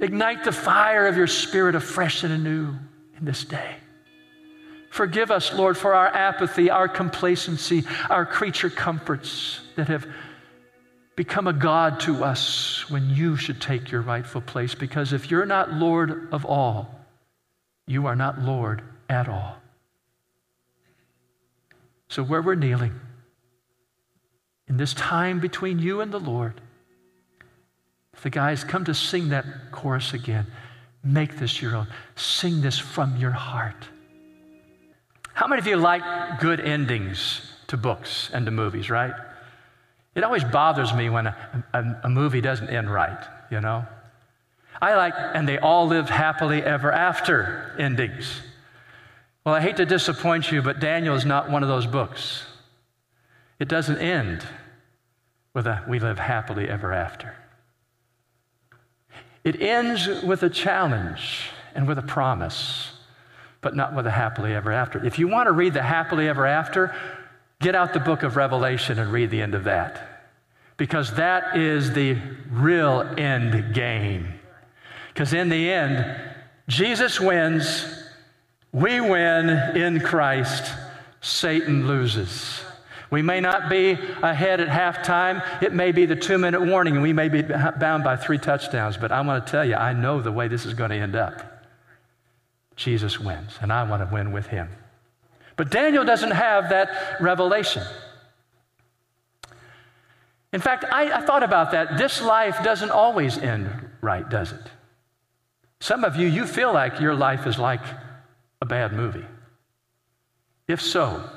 Ignite 0.00 0.44
the 0.44 0.52
fire 0.52 1.06
of 1.06 1.16
your 1.16 1.26
spirit 1.26 1.74
afresh 1.74 2.22
and 2.24 2.32
anew 2.32 2.74
in 3.18 3.24
this 3.24 3.44
day. 3.44 3.76
Forgive 4.90 5.32
us, 5.32 5.52
Lord, 5.52 5.76
for 5.76 5.94
our 5.94 6.06
apathy, 6.06 6.70
our 6.70 6.88
complacency, 6.88 7.84
our 8.08 8.24
creature 8.24 8.70
comforts 8.70 9.60
that 9.74 9.88
have 9.88 10.06
become 11.16 11.46
a 11.46 11.52
God 11.52 12.00
to 12.00 12.24
us 12.24 12.88
when 12.90 13.10
you 13.10 13.36
should 13.36 13.60
take 13.60 13.90
your 13.90 14.00
rightful 14.00 14.40
place. 14.40 14.74
Because 14.74 15.12
if 15.12 15.30
you're 15.30 15.46
not 15.46 15.72
Lord 15.72 16.28
of 16.32 16.44
all, 16.44 17.00
you 17.86 18.06
are 18.06 18.16
not 18.16 18.40
Lord 18.40 18.82
at 19.08 19.28
all. 19.28 19.56
So, 22.08 22.22
where 22.22 22.42
we're 22.42 22.54
kneeling, 22.54 22.98
in 24.68 24.76
this 24.76 24.94
time 24.94 25.40
between 25.40 25.78
you 25.78 26.00
and 26.00 26.12
the 26.12 26.20
Lord, 26.20 26.60
the 28.22 28.30
guys 28.30 28.64
come 28.64 28.84
to 28.86 28.94
sing 28.94 29.28
that 29.30 29.44
chorus 29.70 30.14
again. 30.14 30.46
Make 31.02 31.36
this 31.36 31.60
your 31.60 31.76
own. 31.76 31.86
Sing 32.16 32.62
this 32.62 32.78
from 32.78 33.16
your 33.18 33.32
heart. 33.32 33.88
How 35.34 35.46
many 35.46 35.60
of 35.60 35.66
you 35.66 35.76
like 35.76 36.40
good 36.40 36.60
endings 36.60 37.52
to 37.66 37.76
books 37.76 38.30
and 38.32 38.46
to 38.46 38.52
movies, 38.52 38.88
right? 38.88 39.12
It 40.14 40.24
always 40.24 40.44
bothers 40.44 40.94
me 40.94 41.10
when 41.10 41.26
a, 41.26 41.64
a, 41.72 42.00
a 42.04 42.08
movie 42.08 42.40
doesn't 42.40 42.68
end 42.68 42.92
right, 42.92 43.24
you 43.50 43.60
know? 43.60 43.84
I 44.80 44.94
like, 44.94 45.14
and 45.16 45.48
they 45.48 45.58
all 45.58 45.86
live 45.86 46.08
happily 46.08 46.62
ever 46.62 46.92
after 46.92 47.74
endings. 47.78 48.40
Well, 49.44 49.54
I 49.54 49.60
hate 49.60 49.76
to 49.76 49.86
disappoint 49.86 50.50
you, 50.50 50.62
but 50.62 50.80
Daniel 50.80 51.14
is 51.14 51.24
not 51.24 51.50
one 51.50 51.62
of 51.62 51.68
those 51.68 51.86
books. 51.86 52.44
It 53.58 53.68
doesn't 53.68 53.98
end 53.98 54.46
with 55.52 55.66
a 55.66 55.84
we 55.88 55.98
live 55.98 56.18
happily 56.18 56.68
ever 56.68 56.92
after. 56.92 57.34
It 59.44 59.60
ends 59.60 60.08
with 60.22 60.42
a 60.42 60.50
challenge 60.50 61.50
and 61.74 61.86
with 61.86 61.98
a 61.98 62.02
promise, 62.02 62.92
but 63.60 63.76
not 63.76 63.94
with 63.94 64.06
a 64.06 64.10
happily 64.10 64.54
ever 64.54 64.72
after. 64.72 65.04
If 65.04 65.18
you 65.18 65.28
want 65.28 65.46
to 65.46 65.52
read 65.52 65.74
the 65.74 65.82
happily 65.82 66.28
ever 66.28 66.46
after, 66.46 66.94
get 67.64 67.74
out 67.74 67.94
the 67.94 68.00
book 68.00 68.22
of 68.22 68.36
Revelation 68.36 68.98
and 68.98 69.10
read 69.10 69.30
the 69.30 69.40
end 69.40 69.54
of 69.54 69.64
that. 69.64 70.30
Because 70.76 71.14
that 71.14 71.56
is 71.56 71.92
the 71.92 72.18
real 72.50 73.00
end 73.16 73.74
game. 73.74 74.34
Because 75.08 75.32
in 75.32 75.48
the 75.48 75.70
end, 75.70 76.20
Jesus 76.68 77.18
wins, 77.18 77.86
we 78.70 79.00
win 79.00 79.48
in 79.76 80.00
Christ. 80.00 80.72
Satan 81.22 81.88
loses. 81.88 82.60
We 83.10 83.22
may 83.22 83.40
not 83.40 83.70
be 83.70 83.92
ahead 83.92 84.60
at 84.60 84.68
halftime. 84.68 85.62
It 85.62 85.72
may 85.72 85.90
be 85.90 86.04
the 86.04 86.16
two 86.16 86.36
minute 86.36 86.60
warning, 86.60 86.94
and 86.94 87.02
we 87.02 87.12
may 87.14 87.30
be 87.30 87.42
bound 87.42 88.04
by 88.04 88.16
three 88.16 88.38
touchdowns. 88.38 88.98
But 88.98 89.10
I 89.10 89.22
want 89.22 89.46
to 89.46 89.50
tell 89.50 89.64
you, 89.64 89.76
I 89.76 89.94
know 89.94 90.20
the 90.20 90.32
way 90.32 90.48
this 90.48 90.66
is 90.66 90.74
going 90.74 90.90
to 90.90 90.96
end 90.96 91.16
up. 91.16 91.64
Jesus 92.76 93.18
wins, 93.18 93.56
and 93.62 93.72
I 93.72 93.88
want 93.88 94.06
to 94.06 94.12
win 94.12 94.32
with 94.32 94.48
him. 94.48 94.68
But 95.56 95.70
Daniel 95.70 96.04
doesn't 96.04 96.32
have 96.32 96.68
that 96.70 97.20
revelation. 97.20 97.82
In 100.52 100.60
fact, 100.60 100.84
I, 100.84 101.18
I, 101.18 101.20
thought 101.20 101.42
about 101.42 101.72
that. 101.72 101.98
This 101.98 102.22
life 102.22 102.62
doesn't 102.62 102.90
always 102.90 103.38
end 103.38 103.68
right, 104.00 104.28
does 104.28 104.52
it? 104.52 104.62
Some 105.80 106.04
of 106.04 106.16
you, 106.16 106.28
you 106.28 106.46
feel 106.46 106.72
like 106.72 107.00
your 107.00 107.14
life 107.14 107.46
is 107.46 107.58
like 107.58 107.82
a 108.62 108.66
bad 108.66 108.92
movie. 108.92 109.24
If 110.68 110.80
so, 110.80 111.28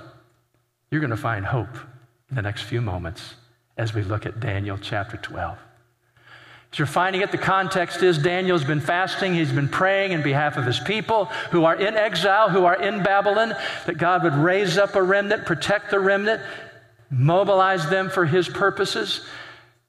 you're 0.91 1.01
going 1.01 1.11
to 1.11 1.17
find 1.17 1.45
hope 1.45 1.75
in 2.29 2.35
the 2.35 2.41
next 2.41 2.63
few 2.63 2.79
moments 2.79 3.33
as 3.77 3.93
we 3.93 4.03
look 4.03 4.25
at 4.25 4.39
Daniel 4.39 4.77
chapter 4.79 5.17
12. 5.17 5.57
As 6.71 6.79
you're 6.79 6.85
finding 6.85 7.21
it, 7.21 7.31
the 7.31 7.37
context 7.37 8.03
is 8.03 8.17
Daniel's 8.17 8.63
been 8.63 8.81
fasting, 8.81 9.33
he's 9.33 9.51
been 9.51 9.69
praying 9.69 10.11
in 10.11 10.21
behalf 10.21 10.57
of 10.57 10.65
his 10.65 10.79
people 10.79 11.25
who 11.51 11.63
are 11.63 11.75
in 11.75 11.95
exile, 11.95 12.49
who 12.49 12.65
are 12.65 12.75
in 12.75 13.03
Babylon, 13.03 13.55
that 13.85 13.97
God 13.97 14.23
would 14.23 14.35
raise 14.35 14.77
up 14.77 14.95
a 14.95 15.01
remnant, 15.01 15.45
protect 15.45 15.91
the 15.91 15.99
remnant, 15.99 16.41
mobilize 17.09 17.89
them 17.89 18.09
for 18.09 18.25
his 18.25 18.49
purposes, 18.49 19.25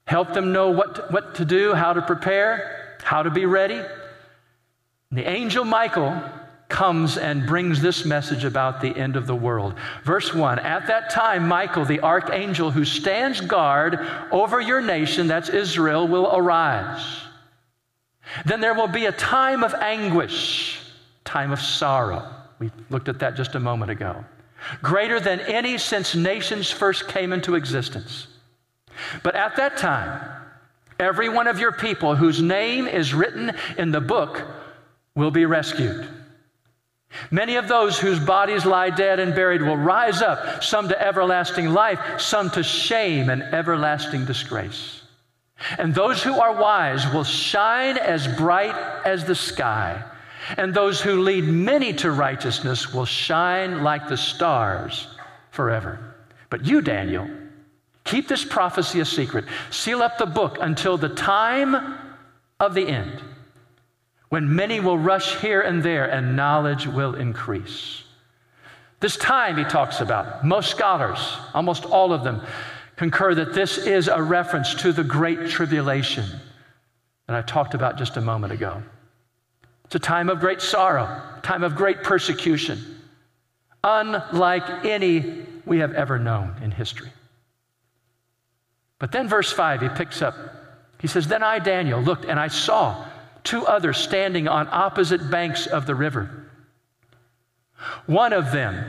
help 0.07 0.33
them 0.35 0.53
know 0.53 0.71
what 0.71 0.95
to, 0.95 1.03
what 1.11 1.35
to 1.35 1.45
do, 1.45 1.75
how 1.75 1.93
to 1.93 2.03
prepare, 2.03 2.97
how 3.03 3.23
to 3.23 3.31
be 3.31 3.45
ready. 3.45 3.79
And 3.79 5.19
the 5.19 5.29
angel 5.29 5.65
Michael 5.65 6.23
comes 6.69 7.17
and 7.17 7.47
brings 7.47 7.81
this 7.81 8.05
message 8.05 8.45
about 8.45 8.81
the 8.81 8.95
end 8.97 9.17
of 9.17 9.27
the 9.27 9.35
world. 9.35 9.75
Verse 10.05 10.35
1 10.35 10.59
At 10.59 10.87
that 10.87 11.11
time, 11.11 11.49
Michael, 11.49 11.85
the 11.85 12.01
archangel 12.01 12.71
who 12.71 12.85
stands 12.85 13.41
guard 13.41 13.99
over 14.31 14.61
your 14.61 14.81
nation, 14.81 15.27
that's 15.27 15.49
Israel, 15.49 16.07
will 16.07 16.31
arise. 16.35 17.23
Then 18.45 18.61
there 18.61 18.75
will 18.75 18.89
be 18.89 19.07
a 19.07 19.13
time 19.13 19.65
of 19.65 19.73
anguish, 19.75 20.81
time 21.25 21.53
of 21.53 21.61
sorrow. 21.61 22.29
We 22.59 22.71
looked 22.91 23.09
at 23.09 23.19
that 23.21 23.37
just 23.37 23.55
a 23.55 23.61
moment 23.61 23.91
ago. 23.91 24.25
Greater 24.83 25.21
than 25.21 25.41
any 25.41 25.79
since 25.79 26.15
nations 26.15 26.71
first 26.71 27.09
came 27.09 27.33
into 27.33 27.55
existence. 27.55 28.27
But 29.23 29.37
at 29.37 29.57
that 29.57 29.77
time, 29.77 30.21
every 30.99 31.29
one 31.29 31.47
of 31.47 31.59
your 31.59 31.73
people 31.73 32.17
whose 32.17 32.43
name 32.43 32.87
is 32.87 33.15
written 33.15 33.53
in 33.79 33.93
the 33.93 34.01
book 34.01 34.43
will 35.15 35.31
be 35.31 35.47
rescued. 35.47 36.09
Many 37.31 37.57
of 37.57 37.69
those 37.69 37.99
whose 37.99 38.19
bodies 38.19 38.65
lie 38.65 38.91
dead 38.91 39.19
and 39.19 39.35
buried 39.35 39.63
will 39.63 39.77
rise 39.77 40.23
up, 40.23 40.63
some 40.63 40.89
to 40.89 41.03
everlasting 41.03 41.73
life, 41.73 42.21
some 42.21 42.51
to 42.51 42.63
shame 42.63 43.31
and 43.31 43.43
everlasting 43.43 44.25
disgrace. 44.25 45.03
And 45.79 45.95
those 45.95 46.23
who 46.23 46.39
are 46.39 46.55
wise 46.55 47.11
will 47.13 47.25
shine 47.25 47.99
as 47.99 48.29
bright 48.29 48.75
as 49.05 49.25
the 49.25 49.35
sky, 49.35 50.03
and 50.57 50.73
those 50.73 51.01
who 51.01 51.23
lead 51.23 51.45
many 51.45 51.93
to 51.95 52.11
righteousness 52.11 52.93
will 52.95 53.05
shine 53.05 53.83
like 53.83 54.09
the 54.09 54.17
stars 54.17 55.09
forever. 55.51 56.15
But 56.51 56.65
you, 56.65 56.81
Daniel, 56.81 57.29
keep 58.05 58.29
this 58.29 58.45
prophecy 58.45 59.01
a 59.01 59.05
secret. 59.05 59.47
Seal 59.71 60.03
up 60.03 60.19
the 60.19 60.27
book 60.27 60.59
until 60.61 60.97
the 60.97 61.09
time 61.09 61.99
of 62.61 62.75
the 62.75 62.87
end 62.87 63.23
when 64.29 64.55
many 64.55 64.81
will 64.81 64.99
rush 64.99 65.37
here 65.37 65.61
and 65.61 65.83
there 65.83 66.05
and 66.05 66.37
knowledge 66.37 66.87
will 66.87 67.15
increase. 67.15 68.03
This 69.01 69.17
time 69.17 69.57
he 69.57 69.65
talks 69.65 70.01
about, 70.01 70.45
most 70.45 70.71
scholars, 70.71 71.19
almost 71.55 71.85
all 71.85 72.13
of 72.13 72.25
them, 72.25 72.43
concur 72.97 73.35
that 73.35 73.55
this 73.55 73.79
is 73.79 74.09
a 74.09 74.21
reference 74.21 74.75
to 74.75 74.93
the 74.93 75.05
Great 75.05 75.49
Tribulation 75.49 76.27
that 77.27 77.37
I 77.37 77.43
talked 77.43 77.75
about 77.75 77.97
just 77.97 78.17
a 78.17 78.21
moment 78.21 78.53
ago. 78.53 78.83
It's 79.85 79.95
a 79.95 80.01
time 80.01 80.29
of 80.29 80.41
great 80.41 80.61
sorrow, 80.61 81.23
time 81.43 81.63
of 81.63 81.77
great 81.77 82.03
persecution, 82.03 82.79
unlike 83.85 84.85
any 84.85 85.47
we 85.65 85.79
have 85.79 85.95
ever 85.95 86.19
known 86.19 86.57
in 86.63 86.71
history. 86.71 87.11
But 88.99 89.13
then, 89.13 89.29
verse 89.29 89.53
5, 89.53 89.81
he 89.81 89.89
picks 89.91 90.21
up. 90.21 90.35
He 91.01 91.07
says, 91.07 91.29
Then 91.29 91.43
I, 91.43 91.61
Daniel, 91.61 92.01
looked 92.01 92.25
and 92.25 92.39
I 92.41 92.49
saw 92.49 93.08
two 93.49 93.67
others 93.67 93.97
standing 93.97 94.47
on 94.47 94.69
opposite 94.71 95.31
banks 95.31 95.67
of 95.67 95.87
the 95.87 95.95
river. 95.95 96.45
One 98.05 98.35
of 98.35 98.53
them 98.53 98.85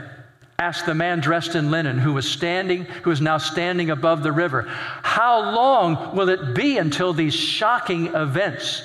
asked 0.58 0.84
the 0.84 0.94
man 0.94 1.20
dressed 1.20 1.54
in 1.54 1.70
linen 1.70 1.96
who 1.98 2.12
was 2.12 2.30
standing, 2.30 2.84
who 2.84 3.10
is 3.10 3.22
now 3.22 3.38
standing 3.38 3.88
above 3.88 4.22
the 4.22 4.32
river, 4.32 4.64
How 4.68 5.54
long 5.54 6.14
will 6.14 6.28
it 6.28 6.54
be 6.54 6.76
until 6.76 7.14
these 7.14 7.34
shocking 7.34 8.08
events 8.08 8.82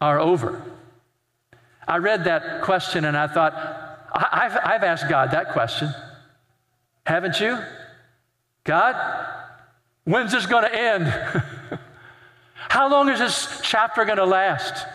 are 0.00 0.18
over? 0.18 0.62
I 1.86 1.98
read 1.98 2.24
that 2.24 2.62
question 2.62 3.04
and 3.04 3.14
I 3.14 3.26
thought, 3.26 3.52
I've, 4.10 4.56
I've 4.64 4.82
asked 4.82 5.10
God 5.10 5.32
that 5.32 5.52
question. 5.52 5.92
Haven't 7.04 7.38
you? 7.38 7.58
God, 8.64 8.96
when's 10.04 10.32
this 10.32 10.46
going 10.46 10.64
to 10.64 10.74
end? 10.74 11.06
How 12.54 12.90
long 12.90 13.10
is 13.10 13.18
this 13.18 13.60
chapter 13.62 14.06
going 14.06 14.16
to 14.16 14.24
last? 14.24 14.86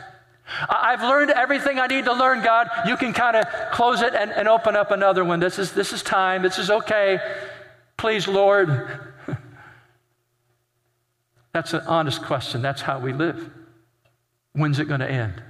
I've 0.70 1.02
learned 1.02 1.32
everything 1.32 1.80
I 1.80 1.88
need 1.88 2.06
to 2.06 2.14
learn, 2.14 2.44
God. 2.44 2.70
You 2.86 2.98
can 2.98 3.14
kind 3.14 3.38
of 3.38 3.46
close 3.72 4.02
it 4.02 4.14
and, 4.14 4.32
and 4.32 4.48
open 4.48 4.76
up 4.76 4.92
another 4.92 5.24
one. 5.24 5.40
This 5.40 5.58
is, 5.58 5.72
this 5.72 5.94
is 5.94 6.04
time. 6.04 6.42
This 6.42 6.60
is 6.60 6.70
okay. 6.70 7.20
Please, 7.98 8.28
Lord. 8.28 9.00
That's 11.54 11.74
an 11.74 11.82
honest 11.88 12.22
question. 12.24 12.62
That's 12.62 12.82
how 12.82 13.00
we 13.00 13.14
live. 13.14 13.50
When's 14.54 14.80
it 14.80 14.86
going 14.86 15.00
to 15.00 15.10
end? 15.10 15.42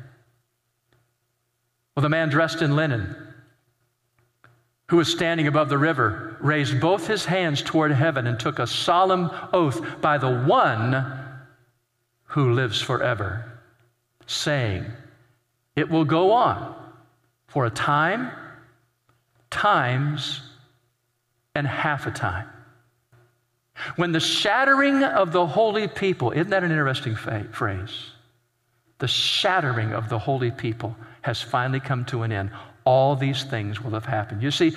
Well, 1.95 2.01
the 2.01 2.09
man 2.09 2.29
dressed 2.29 2.61
in 2.61 2.75
linen, 2.75 3.15
who 4.89 4.97
was 4.97 5.11
standing 5.11 5.47
above 5.47 5.69
the 5.69 5.77
river, 5.77 6.37
raised 6.39 6.79
both 6.79 7.07
his 7.07 7.25
hands 7.25 7.61
toward 7.61 7.91
heaven 7.91 8.27
and 8.27 8.39
took 8.39 8.59
a 8.59 8.67
solemn 8.67 9.29
oath 9.51 10.01
by 10.01 10.17
the 10.17 10.43
one 10.43 11.05
who 12.25 12.53
lives 12.53 12.81
forever 12.81 13.52
saying, 14.25 14.85
It 15.75 15.89
will 15.89 16.05
go 16.05 16.31
on 16.31 16.75
for 17.47 17.65
a 17.65 17.69
time, 17.69 18.31
times, 19.49 20.41
and 21.55 21.67
half 21.67 22.07
a 22.07 22.11
time. 22.11 22.47
When 23.95 24.11
the 24.11 24.19
shattering 24.19 25.03
of 25.03 25.31
the 25.31 25.45
holy 25.45 25.87
people, 25.87 26.31
isn't 26.31 26.49
that 26.49 26.63
an 26.63 26.71
interesting 26.71 27.15
fa- 27.15 27.47
phrase? 27.51 28.11
The 28.99 29.07
shattering 29.07 29.93
of 29.93 30.09
the 30.09 30.19
holy 30.19 30.51
people 30.51 30.95
has 31.21 31.41
finally 31.41 31.79
come 31.79 32.05
to 32.05 32.23
an 32.23 32.31
end. 32.31 32.51
All 32.85 33.15
these 33.15 33.43
things 33.43 33.81
will 33.81 33.91
have 33.91 34.05
happened. 34.05 34.43
You 34.43 34.51
see, 34.51 34.75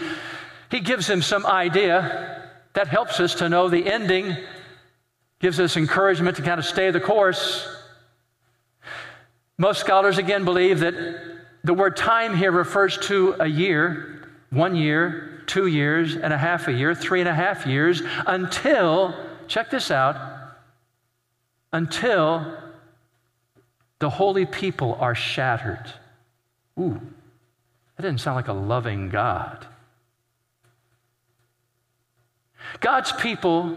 he 0.70 0.80
gives 0.80 1.08
him 1.08 1.22
some 1.22 1.46
idea 1.46 2.42
that 2.72 2.88
helps 2.88 3.20
us 3.20 3.34
to 3.36 3.48
know 3.48 3.68
the 3.68 3.90
ending, 3.90 4.36
gives 5.40 5.60
us 5.60 5.76
encouragement 5.76 6.36
to 6.36 6.42
kind 6.42 6.58
of 6.58 6.66
stay 6.66 6.90
the 6.90 7.00
course. 7.00 7.75
Most 9.58 9.80
scholars 9.80 10.18
again 10.18 10.44
believe 10.44 10.80
that 10.80 10.94
the 11.64 11.74
word 11.74 11.96
time 11.96 12.36
here 12.36 12.52
refers 12.52 12.98
to 13.08 13.34
a 13.40 13.46
year, 13.46 14.28
one 14.50 14.76
year, 14.76 15.42
two 15.46 15.66
years 15.66 16.14
and 16.14 16.32
a 16.32 16.38
half 16.38 16.68
a 16.68 16.72
year, 16.72 16.94
three 16.94 17.20
and 17.20 17.28
a 17.28 17.34
half 17.34 17.66
years, 17.66 18.02
until, 18.26 19.14
check 19.48 19.70
this 19.70 19.90
out, 19.90 20.16
until 21.72 22.56
the 23.98 24.10
holy 24.10 24.44
people 24.44 24.96
are 25.00 25.14
shattered. 25.14 25.92
Ooh, 26.78 27.00
that 27.96 28.02
didn't 28.02 28.20
sound 28.20 28.36
like 28.36 28.48
a 28.48 28.52
loving 28.52 29.08
God. 29.08 29.66
God's 32.80 33.12
people 33.12 33.76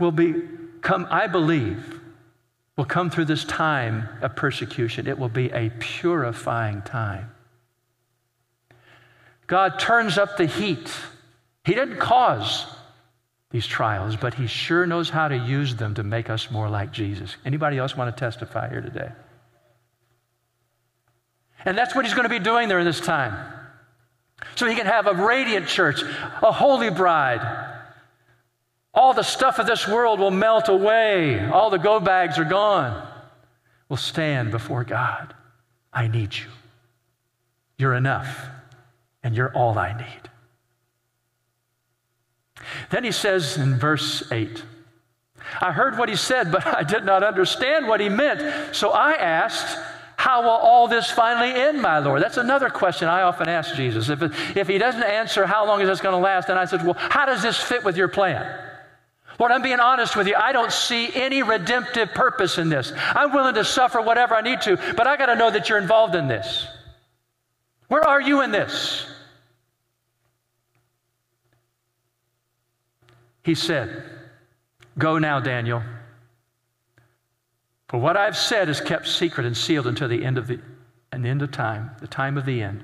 will 0.00 0.10
become, 0.10 1.06
I 1.10 1.26
believe, 1.28 2.00
will 2.76 2.84
come 2.84 3.10
through 3.10 3.24
this 3.24 3.44
time 3.44 4.08
of 4.20 4.36
persecution. 4.36 5.06
It 5.06 5.18
will 5.18 5.30
be 5.30 5.50
a 5.50 5.70
purifying 5.78 6.82
time. 6.82 7.30
God 9.46 9.78
turns 9.78 10.18
up 10.18 10.36
the 10.36 10.46
heat. 10.46 10.90
He 11.64 11.74
didn't 11.74 11.98
cause 11.98 12.66
these 13.50 13.66
trials, 13.66 14.16
but 14.16 14.34
he 14.34 14.46
sure 14.46 14.86
knows 14.86 15.08
how 15.08 15.28
to 15.28 15.36
use 15.36 15.76
them 15.76 15.94
to 15.94 16.02
make 16.02 16.28
us 16.28 16.50
more 16.50 16.68
like 16.68 16.92
Jesus. 16.92 17.36
Anybody 17.44 17.78
else 17.78 17.96
want 17.96 18.14
to 18.14 18.20
testify 18.20 18.68
here 18.68 18.82
today? 18.82 19.10
And 21.64 21.78
that's 21.78 21.94
what 21.94 22.04
he's 22.04 22.14
going 22.14 22.24
to 22.24 22.28
be 22.28 22.38
doing 22.38 22.68
there 22.68 22.78
in 22.78 22.84
this 22.84 23.00
time. 23.00 23.52
So 24.56 24.66
he 24.66 24.74
can 24.74 24.86
have 24.86 25.06
a 25.06 25.14
radiant 25.14 25.66
church, 25.66 26.02
a 26.42 26.52
holy 26.52 26.90
bride, 26.90 27.65
all 28.96 29.12
the 29.12 29.22
stuff 29.22 29.58
of 29.58 29.66
this 29.66 29.86
world 29.86 30.18
will 30.18 30.30
melt 30.30 30.70
away. 30.70 31.46
All 31.50 31.68
the 31.68 31.78
go 31.78 32.00
bags 32.00 32.38
are 32.38 32.44
gone. 32.44 33.06
We'll 33.90 33.98
stand 33.98 34.50
before 34.50 34.84
God. 34.84 35.34
I 35.92 36.08
need 36.08 36.34
you. 36.34 36.46
You're 37.76 37.94
enough, 37.94 38.48
and 39.22 39.36
you're 39.36 39.54
all 39.54 39.78
I 39.78 39.92
need. 39.92 40.30
Then 42.90 43.04
he 43.04 43.12
says 43.12 43.58
in 43.58 43.78
verse 43.78 44.32
8, 44.32 44.64
I 45.60 45.72
heard 45.72 45.98
what 45.98 46.08
he 46.08 46.16
said, 46.16 46.50
but 46.50 46.66
I 46.76 46.82
did 46.82 47.04
not 47.04 47.22
understand 47.22 47.86
what 47.86 48.00
he 48.00 48.08
meant. 48.08 48.74
So 48.74 48.90
I 48.90 49.12
asked, 49.12 49.78
How 50.16 50.42
will 50.42 50.48
all 50.48 50.88
this 50.88 51.10
finally 51.10 51.52
end, 51.52 51.82
my 51.82 51.98
Lord? 51.98 52.22
That's 52.22 52.38
another 52.38 52.70
question 52.70 53.08
I 53.08 53.22
often 53.22 53.46
ask 53.46 53.74
Jesus. 53.74 54.08
If, 54.08 54.22
if 54.56 54.66
he 54.66 54.78
doesn't 54.78 55.02
answer, 55.02 55.46
How 55.46 55.66
long 55.66 55.82
is 55.82 55.88
this 55.88 56.00
going 56.00 56.14
to 56.14 56.18
last? 56.18 56.48
Then 56.48 56.56
I 56.56 56.64
said, 56.64 56.82
Well, 56.82 56.96
how 56.98 57.26
does 57.26 57.42
this 57.42 57.60
fit 57.60 57.84
with 57.84 57.98
your 57.98 58.08
plan? 58.08 58.65
Lord, 59.38 59.52
I'm 59.52 59.62
being 59.62 59.80
honest 59.80 60.16
with 60.16 60.26
you. 60.26 60.34
I 60.34 60.52
don't 60.52 60.72
see 60.72 61.14
any 61.14 61.42
redemptive 61.42 62.14
purpose 62.14 62.58
in 62.58 62.68
this. 62.68 62.92
I'm 62.96 63.32
willing 63.32 63.54
to 63.54 63.64
suffer 63.64 64.00
whatever 64.00 64.34
I 64.34 64.40
need 64.40 64.62
to, 64.62 64.76
but 64.96 65.06
I 65.06 65.16
got 65.16 65.26
to 65.26 65.36
know 65.36 65.50
that 65.50 65.68
you're 65.68 65.78
involved 65.78 66.14
in 66.14 66.26
this. 66.26 66.66
Where 67.88 68.06
are 68.06 68.20
you 68.20 68.42
in 68.42 68.50
this? 68.50 69.06
He 73.42 73.54
said, 73.54 74.02
Go 74.98 75.18
now, 75.18 75.40
Daniel. 75.40 75.82
For 77.88 77.98
what 78.00 78.16
I've 78.16 78.36
said 78.36 78.68
is 78.68 78.80
kept 78.80 79.06
secret 79.06 79.46
and 79.46 79.56
sealed 79.56 79.86
until 79.86 80.08
the 80.08 80.24
end 80.24 80.38
of 80.38 80.46
the, 80.48 80.58
an 81.12 81.24
end 81.24 81.42
of 81.42 81.52
time, 81.52 81.92
the 82.00 82.08
time 82.08 82.36
of 82.36 82.44
the 82.44 82.62
end. 82.62 82.82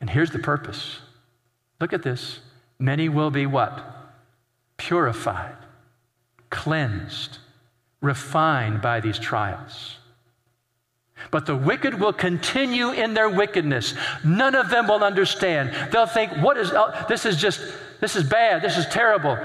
And 0.00 0.08
here's 0.08 0.30
the 0.30 0.38
purpose. 0.38 1.00
Look 1.80 1.92
at 1.92 2.02
this. 2.02 2.40
Many 2.78 3.08
will 3.08 3.30
be 3.30 3.46
what? 3.46 3.97
Purified, 4.78 5.56
cleansed, 6.48 7.38
refined 8.00 8.80
by 8.80 9.00
these 9.00 9.18
trials. 9.18 9.98
But 11.30 11.46
the 11.46 11.56
wicked 11.56 12.00
will 12.00 12.12
continue 12.12 12.90
in 12.90 13.12
their 13.12 13.28
wickedness. 13.28 13.94
None 14.24 14.54
of 14.54 14.70
them 14.70 14.86
will 14.86 15.02
understand. 15.02 15.92
They'll 15.92 16.06
think, 16.06 16.32
what 16.38 16.56
is, 16.56 16.72
oh, 16.72 17.04
this 17.08 17.26
is 17.26 17.36
just, 17.36 17.60
this 18.00 18.16
is 18.16 18.24
bad, 18.24 18.62
this 18.62 18.78
is 18.78 18.86
terrible. 18.86 19.36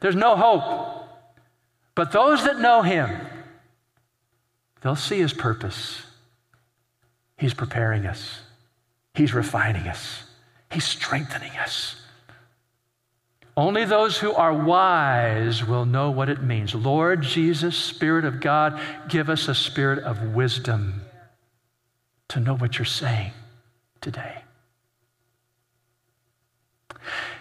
There's 0.00 0.14
no 0.14 0.36
hope. 0.36 1.08
But 1.94 2.12
those 2.12 2.44
that 2.44 2.60
know 2.60 2.82
him, 2.82 3.10
they'll 4.82 4.96
see 4.96 5.18
his 5.18 5.32
purpose. 5.32 6.02
He's 7.38 7.54
preparing 7.54 8.06
us, 8.06 8.40
he's 9.14 9.34
refining 9.34 9.88
us, 9.88 10.24
he's 10.70 10.84
strengthening 10.84 11.52
us. 11.52 11.96
Only 13.56 13.84
those 13.84 14.18
who 14.18 14.32
are 14.32 14.52
wise 14.52 15.64
will 15.64 15.86
know 15.86 16.10
what 16.10 16.28
it 16.28 16.42
means. 16.42 16.74
Lord 16.74 17.22
Jesus, 17.22 17.76
Spirit 17.76 18.24
of 18.24 18.40
God, 18.40 18.80
give 19.08 19.30
us 19.30 19.46
a 19.46 19.54
spirit 19.54 20.00
of 20.00 20.34
wisdom 20.34 21.02
to 22.28 22.40
know 22.40 22.56
what 22.56 22.78
you're 22.78 22.84
saying 22.84 23.30
today. 24.00 24.38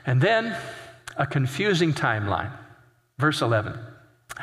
And 0.05 0.21
then 0.21 0.55
a 1.17 1.25
confusing 1.25 1.93
timeline. 1.93 2.51
Verse 3.17 3.41
11. 3.41 3.79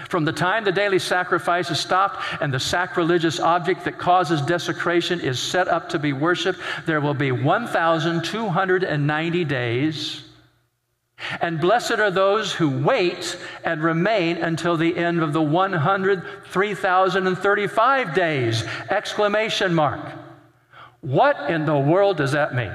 From 0.08 0.24
the 0.24 0.32
time 0.32 0.64
the 0.64 0.72
daily 0.72 0.98
sacrifice 0.98 1.70
is 1.70 1.78
stopped 1.78 2.20
and 2.40 2.52
the 2.52 2.60
sacrilegious 2.60 3.38
object 3.38 3.84
that 3.84 3.98
causes 3.98 4.40
desecration 4.42 5.20
is 5.20 5.38
set 5.38 5.68
up 5.68 5.90
to 5.90 5.98
be 5.98 6.12
worshiped, 6.12 6.58
there 6.86 7.00
will 7.00 7.14
be 7.14 7.32
1,290 7.32 9.44
days. 9.44 10.22
And 11.40 11.60
blessed 11.60 11.92
are 11.92 12.10
those 12.10 12.52
who 12.52 12.82
wait 12.82 13.38
and 13.64 13.80
remain 13.82 14.38
until 14.38 14.76
the 14.76 14.96
end 14.96 15.22
of 15.22 15.32
the 15.32 15.42
103,035 15.42 18.14
days! 18.14 18.64
Exclamation 18.88 19.74
mark. 19.74 20.00
What 21.00 21.50
in 21.50 21.64
the 21.64 21.78
world 21.78 22.18
does 22.18 22.32
that 22.32 22.54
mean? 22.54 22.72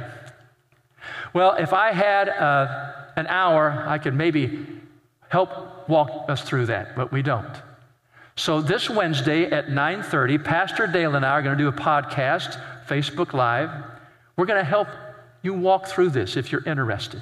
Well, 1.34 1.55
if 1.55 1.73
I 1.73 1.91
had 1.91 2.29
uh, 2.29 2.93
an 3.15 3.27
hour, 3.27 3.84
I 3.88 3.97
could 3.97 4.15
maybe 4.15 4.65
help 5.29 5.89
walk 5.89 6.29
us 6.29 6.41
through 6.41 6.67
that, 6.67 6.95
but 6.95 7.12
we 7.12 7.21
don't. 7.21 7.62
So 8.38 8.62
this 8.62 8.89
Wednesday 8.89 9.45
at 9.45 9.67
9:30, 9.67 10.43
Pastor 10.43 10.88
Dale 10.88 11.15
and 11.15 11.25
I 11.25 11.31
are 11.31 11.41
going 11.41 11.58
to 11.58 11.63
do 11.63 11.69
a 11.69 11.73
podcast, 11.73 12.60
Facebook 12.88 13.34
Live. 13.34 13.69
We're 14.36 14.45
going 14.45 14.60
to 14.60 14.69
help 14.69 14.89
you 15.41 15.53
walk 15.53 15.88
through 15.88 16.10
this 16.10 16.36
if 16.36 16.51
you're 16.51 16.63
interested. 16.65 17.21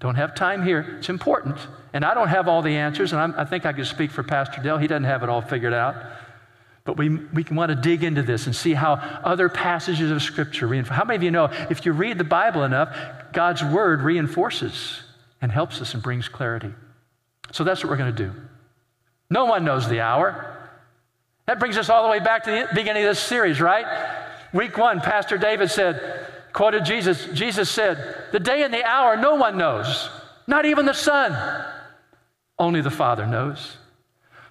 Don't 0.00 0.16
have 0.16 0.34
time 0.34 0.62
here. 0.62 0.96
It's 0.98 1.08
important. 1.08 1.58
And 1.92 2.04
I 2.04 2.14
don't 2.14 2.28
have 2.28 2.48
all 2.48 2.62
the 2.62 2.76
answers, 2.76 3.12
and 3.12 3.20
I'm, 3.20 3.34
i 3.38 3.44
think 3.44 3.64
I 3.64 3.72
could 3.72 3.86
speak 3.86 4.10
for 4.10 4.22
Pastor 4.22 4.62
Dale. 4.62 4.76
He 4.76 4.86
doesn't 4.86 5.04
have 5.04 5.22
it 5.22 5.28
all 5.28 5.40
figured 5.40 5.72
out. 5.72 5.96
But 6.84 6.96
we, 6.96 7.08
we 7.08 7.42
can 7.42 7.56
want 7.56 7.70
to 7.70 7.74
dig 7.74 8.04
into 8.04 8.22
this 8.22 8.46
and 8.46 8.54
see 8.54 8.74
how 8.74 8.94
other 9.24 9.48
passages 9.48 10.10
of 10.10 10.22
Scripture 10.22 10.66
reinforce. 10.66 10.96
How 10.96 11.04
many 11.04 11.16
of 11.16 11.22
you 11.22 11.30
know 11.30 11.46
if 11.70 11.84
you 11.84 11.92
read 11.92 12.18
the 12.18 12.24
Bible 12.24 12.62
enough, 12.62 12.96
God's 13.32 13.64
Word 13.64 14.02
reinforces 14.02 15.02
and 15.42 15.50
helps 15.50 15.80
us 15.80 15.94
and 15.94 16.02
brings 16.02 16.28
clarity? 16.28 16.72
So 17.52 17.64
that's 17.64 17.82
what 17.82 17.90
we're 17.90 17.96
going 17.96 18.14
to 18.14 18.24
do. 18.24 18.32
No 19.30 19.46
one 19.46 19.64
knows 19.64 19.88
the 19.88 20.00
hour. 20.00 20.70
That 21.46 21.58
brings 21.58 21.78
us 21.78 21.88
all 21.88 22.04
the 22.04 22.10
way 22.10 22.20
back 22.20 22.44
to 22.44 22.50
the 22.50 22.68
beginning 22.74 23.02
of 23.04 23.08
this 23.08 23.20
series, 23.20 23.60
right? 23.60 23.86
Week 24.52 24.76
one, 24.78 25.00
Pastor 25.00 25.38
David 25.38 25.70
said, 25.70 26.26
quoted 26.56 26.86
Jesus, 26.86 27.26
Jesus 27.34 27.68
said, 27.68 28.24
The 28.32 28.40
day 28.40 28.62
and 28.62 28.72
the 28.72 28.82
hour 28.82 29.14
no 29.18 29.34
one 29.34 29.58
knows, 29.58 30.08
not 30.46 30.64
even 30.64 30.86
the 30.86 30.94
Son. 30.94 31.36
Only 32.58 32.80
the 32.80 32.90
Father 32.90 33.26
knows. 33.26 33.76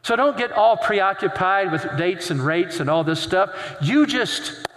So 0.03 0.15
don't 0.15 0.37
get 0.37 0.51
all 0.51 0.77
preoccupied 0.77 1.71
with 1.71 1.97
dates 1.97 2.29
and 2.29 2.39
rates 2.39 2.79
and 2.79 2.91
all 2.91 3.03
this 3.03 3.19
stuff. 3.19 3.49
You 3.81 4.05
just 4.05 4.67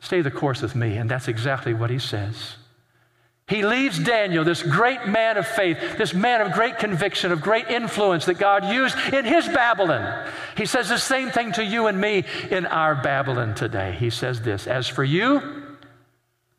stay 0.00 0.22
the 0.22 0.30
course 0.32 0.60
with 0.60 0.74
me. 0.74 0.96
And 0.96 1.08
that's 1.08 1.28
exactly 1.28 1.72
what 1.72 1.88
he 1.88 2.00
says. 2.00 2.56
He 3.46 3.62
leaves 3.62 4.00
Daniel, 4.00 4.42
this 4.42 4.62
great 4.62 5.06
man 5.06 5.36
of 5.36 5.46
faith, 5.46 5.78
this 5.98 6.14
man 6.14 6.40
of 6.40 6.52
great 6.52 6.78
conviction, 6.78 7.30
of 7.30 7.40
great 7.40 7.68
influence 7.68 8.24
that 8.24 8.38
God 8.38 8.64
used 8.64 8.96
in 9.12 9.24
his 9.24 9.46
Babylon. 9.46 10.28
He 10.56 10.66
says 10.66 10.88
the 10.88 10.98
same 10.98 11.30
thing 11.30 11.52
to 11.52 11.64
you 11.64 11.86
and 11.86 12.00
me 12.00 12.24
in 12.50 12.66
our 12.66 12.96
Babylon 12.96 13.54
today. 13.54 13.92
He 14.00 14.10
says 14.10 14.42
this 14.42 14.66
As 14.66 14.88
for 14.88 15.04
you, 15.04 15.61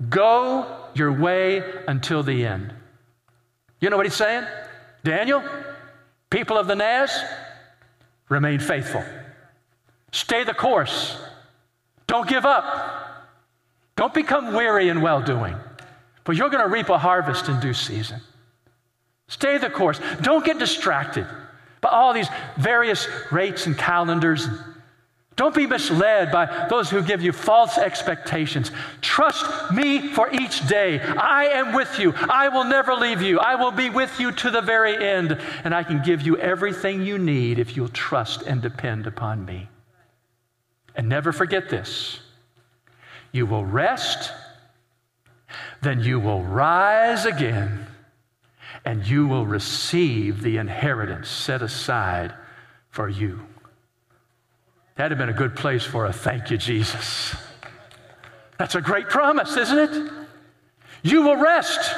go 0.09 0.65
your 0.93 1.11
way 1.11 1.63
until 1.87 2.23
the 2.23 2.45
end. 2.45 2.73
You 3.79 3.89
know 3.89 3.97
what 3.97 4.05
he's 4.05 4.15
saying? 4.15 4.45
Daniel, 5.03 5.43
People 6.33 6.57
of 6.57 6.65
the 6.65 6.75
Naz, 6.75 7.15
remain 8.27 8.59
faithful. 8.59 9.03
Stay 10.11 10.43
the 10.43 10.53
course. 10.55 11.15
Don't 12.07 12.27
give 12.27 12.43
up. 12.43 13.29
Don't 13.95 14.15
become 14.15 14.55
weary 14.55 14.89
in 14.89 15.01
well 15.01 15.21
doing, 15.21 15.55
for 16.25 16.33
you're 16.33 16.49
going 16.49 16.63
to 16.63 16.73
reap 16.73 16.89
a 16.89 16.97
harvest 16.97 17.49
in 17.49 17.59
due 17.59 17.75
season. 17.75 18.19
Stay 19.27 19.59
the 19.59 19.69
course. 19.69 19.99
Don't 20.21 20.43
get 20.43 20.57
distracted 20.57 21.27
by 21.81 21.89
all 21.89 22.13
these 22.13 22.29
various 22.57 23.07
rates 23.31 23.67
and 23.67 23.77
calendars 23.77 24.47
don't 25.35 25.55
be 25.55 25.65
misled 25.65 26.31
by 26.31 26.67
those 26.69 26.89
who 26.89 27.01
give 27.01 27.23
you 27.23 27.31
false 27.31 27.77
expectations. 27.77 28.71
Trust 29.01 29.45
me 29.71 30.09
for 30.13 30.29
each 30.31 30.67
day. 30.67 30.99
I 30.99 31.45
am 31.45 31.73
with 31.73 31.97
you. 31.97 32.13
I 32.15 32.49
will 32.49 32.65
never 32.65 32.93
leave 32.93 33.21
you. 33.21 33.39
I 33.39 33.55
will 33.55 33.71
be 33.71 33.89
with 33.89 34.19
you 34.19 34.31
to 34.31 34.51
the 34.51 34.61
very 34.61 34.95
end. 34.95 35.39
And 35.63 35.73
I 35.73 35.83
can 35.83 36.03
give 36.03 36.21
you 36.21 36.37
everything 36.37 37.01
you 37.01 37.17
need 37.17 37.57
if 37.57 37.75
you'll 37.75 37.87
trust 37.89 38.43
and 38.43 38.61
depend 38.61 39.07
upon 39.07 39.45
me. 39.45 39.69
And 40.95 41.09
never 41.09 41.31
forget 41.31 41.69
this 41.69 42.19
you 43.31 43.47
will 43.47 43.65
rest, 43.65 44.31
then 45.81 45.99
you 45.99 46.19
will 46.19 46.43
rise 46.43 47.25
again, 47.25 47.87
and 48.85 49.07
you 49.07 49.25
will 49.25 49.47
receive 49.47 50.43
the 50.43 50.57
inheritance 50.57 51.27
set 51.29 51.63
aside 51.63 52.31
for 52.89 53.09
you. 53.09 53.41
That'd 54.95 55.17
have 55.17 55.27
been 55.27 55.35
a 55.35 55.37
good 55.37 55.55
place 55.55 55.83
for 55.83 56.05
a 56.05 56.13
thank 56.13 56.51
you, 56.51 56.57
Jesus. 56.57 57.35
That's 58.57 58.75
a 58.75 58.81
great 58.81 59.09
promise, 59.09 59.57
isn't 59.57 59.77
it? 59.77 60.11
You 61.01 61.23
will 61.23 61.37
rest. 61.37 61.95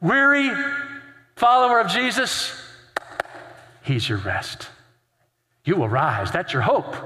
Weary 0.00 0.50
follower 1.36 1.80
of 1.80 1.88
Jesus, 1.88 2.54
He's 3.82 4.08
your 4.08 4.18
rest. 4.18 4.68
You 5.64 5.76
will 5.76 5.88
rise. 5.88 6.30
That's 6.30 6.52
your 6.52 6.62
hope. 6.62 6.96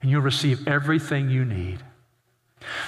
And 0.00 0.10
you'll 0.10 0.22
receive 0.22 0.66
everything 0.66 1.30
you 1.30 1.44
need. 1.44 1.80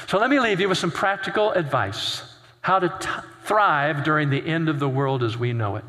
So 0.08 0.18
let 0.18 0.30
me 0.30 0.40
leave 0.40 0.60
you 0.60 0.68
with 0.68 0.78
some 0.78 0.90
practical 0.90 1.52
advice 1.52 2.22
how 2.60 2.78
to 2.78 2.88
t- 2.88 3.08
thrive 3.44 4.04
during 4.04 4.30
the 4.30 4.44
end 4.44 4.68
of 4.68 4.78
the 4.78 4.88
world 4.88 5.22
as 5.22 5.36
we 5.36 5.52
know 5.52 5.76
it. 5.76 5.84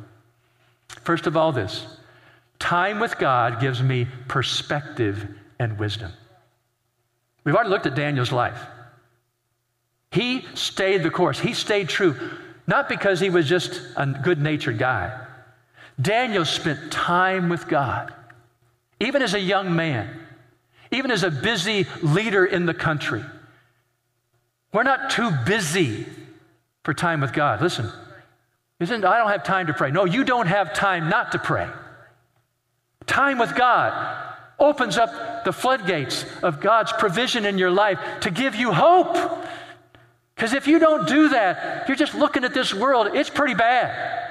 First 1.04 1.26
of 1.26 1.38
all, 1.38 1.52
this 1.52 1.86
Time 2.66 2.99
with 2.99 3.20
God 3.20 3.61
gives 3.61 3.80
me 3.84 4.07
perspective 4.28 5.28
and 5.59 5.78
wisdom. 5.78 6.11
We've 7.43 7.53
already 7.53 7.70
looked 7.70 7.86
at 7.86 7.93
Daniel's 7.93 8.32
life. 8.32 8.59
He 10.09 10.43
stayed 10.55 11.03
the 11.03 11.11
course, 11.11 11.39
he 11.39 11.53
stayed 11.53 11.89
true, 11.89 12.16
not 12.66 12.89
because 12.89 13.20
he 13.20 13.30
was 13.30 13.47
just 13.47 13.80
a 13.95 14.07
good 14.07 14.41
natured 14.41 14.80
guy. 14.80 15.16
Daniel 16.01 16.43
spent 16.43 16.91
time 16.91 17.49
with 17.49 17.68
God, 17.68 18.11
even 18.99 19.22
as 19.22 19.36
a 19.36 19.39
young 19.39 19.76
man, 19.76 20.09
even 20.89 21.11
as 21.11 21.22
a 21.22 21.30
busy 21.30 21.86
leader 22.01 22.45
in 22.45 22.66
the 22.66 22.74
country. 22.74 23.24
We're 24.74 24.82
not 24.82 25.11
too 25.11 25.30
busy 25.45 26.07
for 26.84 26.95
time 26.95 27.22
with 27.22 27.32
God. 27.32 27.61
Listen, 27.61 27.91
Isn't 28.80 29.05
I 29.05 29.20
don't 29.20 29.30
have 29.30 29.43
time 29.43 29.68
to 29.68 29.74
pray. 29.76 29.91
No, 29.91 30.05
you 30.05 30.24
don't 30.24 30.47
have 30.47 30.74
time 30.74 31.09
not 31.09 31.32
to 31.34 31.38
pray. 31.38 31.70
Time 33.08 33.38
with 33.38 33.56
God 33.56 34.34
opens 34.60 34.97
up 34.97 35.43
the 35.43 35.51
floodgates 35.51 36.26
of 36.41 36.60
God's 36.60 36.91
provision 36.93 37.45
in 37.45 37.58
your 37.58 37.72
life 37.72 37.99
to 38.22 38.32
give 38.32 38.56
you 38.56 38.72
hope. 38.72 39.16
Because 40.36 40.53
if 40.53 40.68
you 40.68 40.80
don't 40.80 41.08
do 41.08 41.30
that, 41.30 41.88
you're 41.88 41.97
just 41.97 42.16
looking 42.16 42.43
at 42.43 42.53
this 42.53 42.74
world, 42.74 43.10
it's 43.14 43.30
pretty 43.30 43.53
bad. 43.53 44.24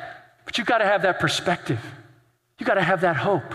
But 0.45 0.59
you've 0.59 0.67
got 0.67 0.79
to 0.79 0.85
have 0.85 1.03
that 1.03 1.21
perspective. 1.21 1.81
You've 2.59 2.67
got 2.67 2.75
to 2.75 2.83
have 2.83 3.03
that 3.03 3.17
hope 3.17 3.55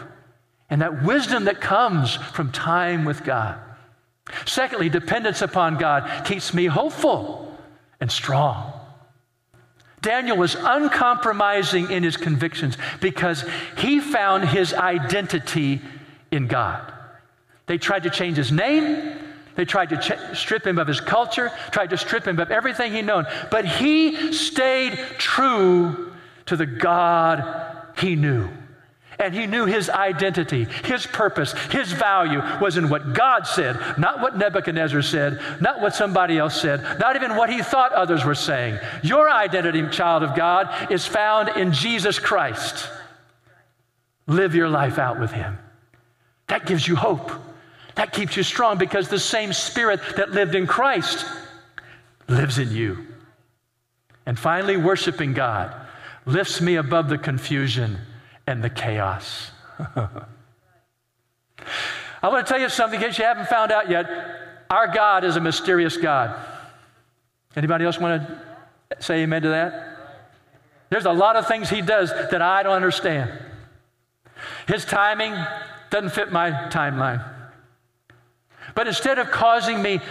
and 0.70 0.82
that 0.82 1.04
wisdom 1.04 1.46
that 1.46 1.62
comes 1.62 2.16
from 2.16 2.52
time 2.52 3.06
with 3.06 3.24
God. 3.24 3.60
Secondly, 4.46 4.90
dependence 4.90 5.42
upon 5.42 5.78
God 5.78 6.26
keeps 6.26 6.54
me 6.54 6.66
hopeful 6.66 7.58
and 8.00 8.12
strong. 8.12 8.79
Daniel 10.02 10.38
was 10.38 10.56
uncompromising 10.56 11.92
in 11.92 12.04
his 12.04 12.18
convictions 12.18 12.78
because 13.02 13.44
he 13.78 14.00
found 14.00 14.46
his 14.46 14.74
identity 14.74 15.82
in 16.32 16.48
God. 16.48 16.94
They 17.66 17.78
tried 17.78 18.04
to 18.04 18.10
change 18.10 18.38
his 18.38 18.52
name, 18.52 19.18
they 19.56 19.66
tried 19.66 19.90
to 19.90 19.98
ch- 19.98 20.38
strip 20.38 20.66
him 20.66 20.78
of 20.78 20.88
his 20.88 21.02
culture, 21.02 21.52
tried 21.72 21.90
to 21.90 21.98
strip 21.98 22.26
him 22.26 22.40
of 22.40 22.50
everything 22.50 22.94
he'd 22.94 23.06
known, 23.06 23.26
but 23.52 23.66
he 23.66 24.32
stayed 24.32 24.98
true 25.18 26.14
to 26.46 26.56
the 26.56 26.66
God 26.66 27.86
he 27.98 28.16
knew. 28.16 28.50
And 29.20 29.36
he 29.36 29.48
knew 29.48 29.66
his 29.66 29.90
identity, 29.90 30.66
his 30.86 31.06
purpose, 31.06 31.52
his 31.72 31.92
value 31.92 32.42
was 32.62 32.78
in 32.78 32.90
what 32.90 33.14
God 33.14 33.46
said, 33.46 33.78
not 33.98 34.22
what 34.22 34.38
Nebuchadnezzar 34.38 35.02
said, 35.02 35.42
not 35.60 35.82
what 35.82 35.94
somebody 35.94 36.38
else 36.38 36.60
said, 36.60 36.82
not 37.00 37.18
even 37.18 37.36
what 37.36 37.50
he 37.50 37.62
thought 37.62 37.92
others 37.92 38.24
were 38.24 38.34
saying. 38.34 38.80
Your 39.04 39.30
identity, 39.30 39.86
child 39.90 40.24
of 40.24 40.36
God, 40.36 40.90
is 40.90 41.06
found 41.06 41.50
in 41.50 41.74
Jesus 41.74 42.18
Christ. 42.18 42.88
Live 44.26 44.56
your 44.56 44.70
life 44.70 44.98
out 44.98 45.20
with 45.20 45.32
him. 45.32 45.58
That 46.48 46.66
gives 46.66 46.88
you 46.88 46.96
hope. 46.96 47.32
That 47.96 48.14
keeps 48.14 48.38
you 48.38 48.44
strong 48.44 48.78
because 48.78 49.10
the 49.10 49.20
same 49.20 49.52
spirit 49.52 50.00
that 50.16 50.32
lived 50.32 50.56
in 50.56 50.66
Christ 50.66 51.26
lives 52.30 52.58
in 52.58 52.72
you. 52.72 53.06
And 54.26 54.40
finally, 54.40 54.78
worshiping 54.78 55.34
God 55.34 55.76
lifts 56.26 56.62
me 56.62 56.76
above 56.76 57.10
the 57.10 57.18
confusion 57.18 57.98
and 58.50 58.64
the 58.64 58.70
chaos. 58.70 59.52
I 59.80 60.18
want 62.24 62.46
to 62.46 62.52
tell 62.52 62.60
you 62.60 62.68
something 62.68 63.00
in 63.00 63.08
case 63.08 63.20
you 63.20 63.24
haven't 63.24 63.48
found 63.48 63.72
out 63.72 63.92
yet. 63.92 64.10
Our 64.72 64.88
God 64.88 65.24
is 65.24 65.36
a 65.36 65.40
mysterious 65.40 65.98
God. 65.98 66.36
Anybody 67.56 67.86
else 67.86 68.00
want 68.00 68.28
to 68.28 69.02
say 69.04 69.22
amen 69.22 69.44
to 69.44 69.50
that? 69.50 69.98
There's 70.90 71.06
a 71.06 71.12
lot 71.12 71.36
of 71.36 71.48
things 71.48 71.70
he 71.70 71.82
does 71.82 72.10
that 72.10 72.42
I 72.42 72.64
don't 72.64 72.74
understand. 72.74 73.32
His 74.68 74.84
timing 74.84 75.36
doesn't 75.92 76.10
fit 76.10 76.32
my 76.32 76.50
timeline. 76.72 77.24
But 78.74 78.88
instead 78.88 79.20
of 79.20 79.30
causing 79.30 79.80
me 79.84 80.02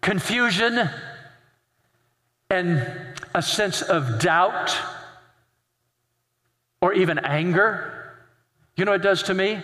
confusion 0.00 0.88
and 2.48 3.14
a 3.34 3.42
sense 3.42 3.82
of 3.82 4.20
doubt, 4.20 4.74
or 6.80 6.92
even 6.92 7.18
anger, 7.18 8.12
you 8.76 8.84
know 8.84 8.92
what 8.92 9.00
it 9.00 9.04
does 9.04 9.22
to 9.24 9.34
me? 9.34 9.62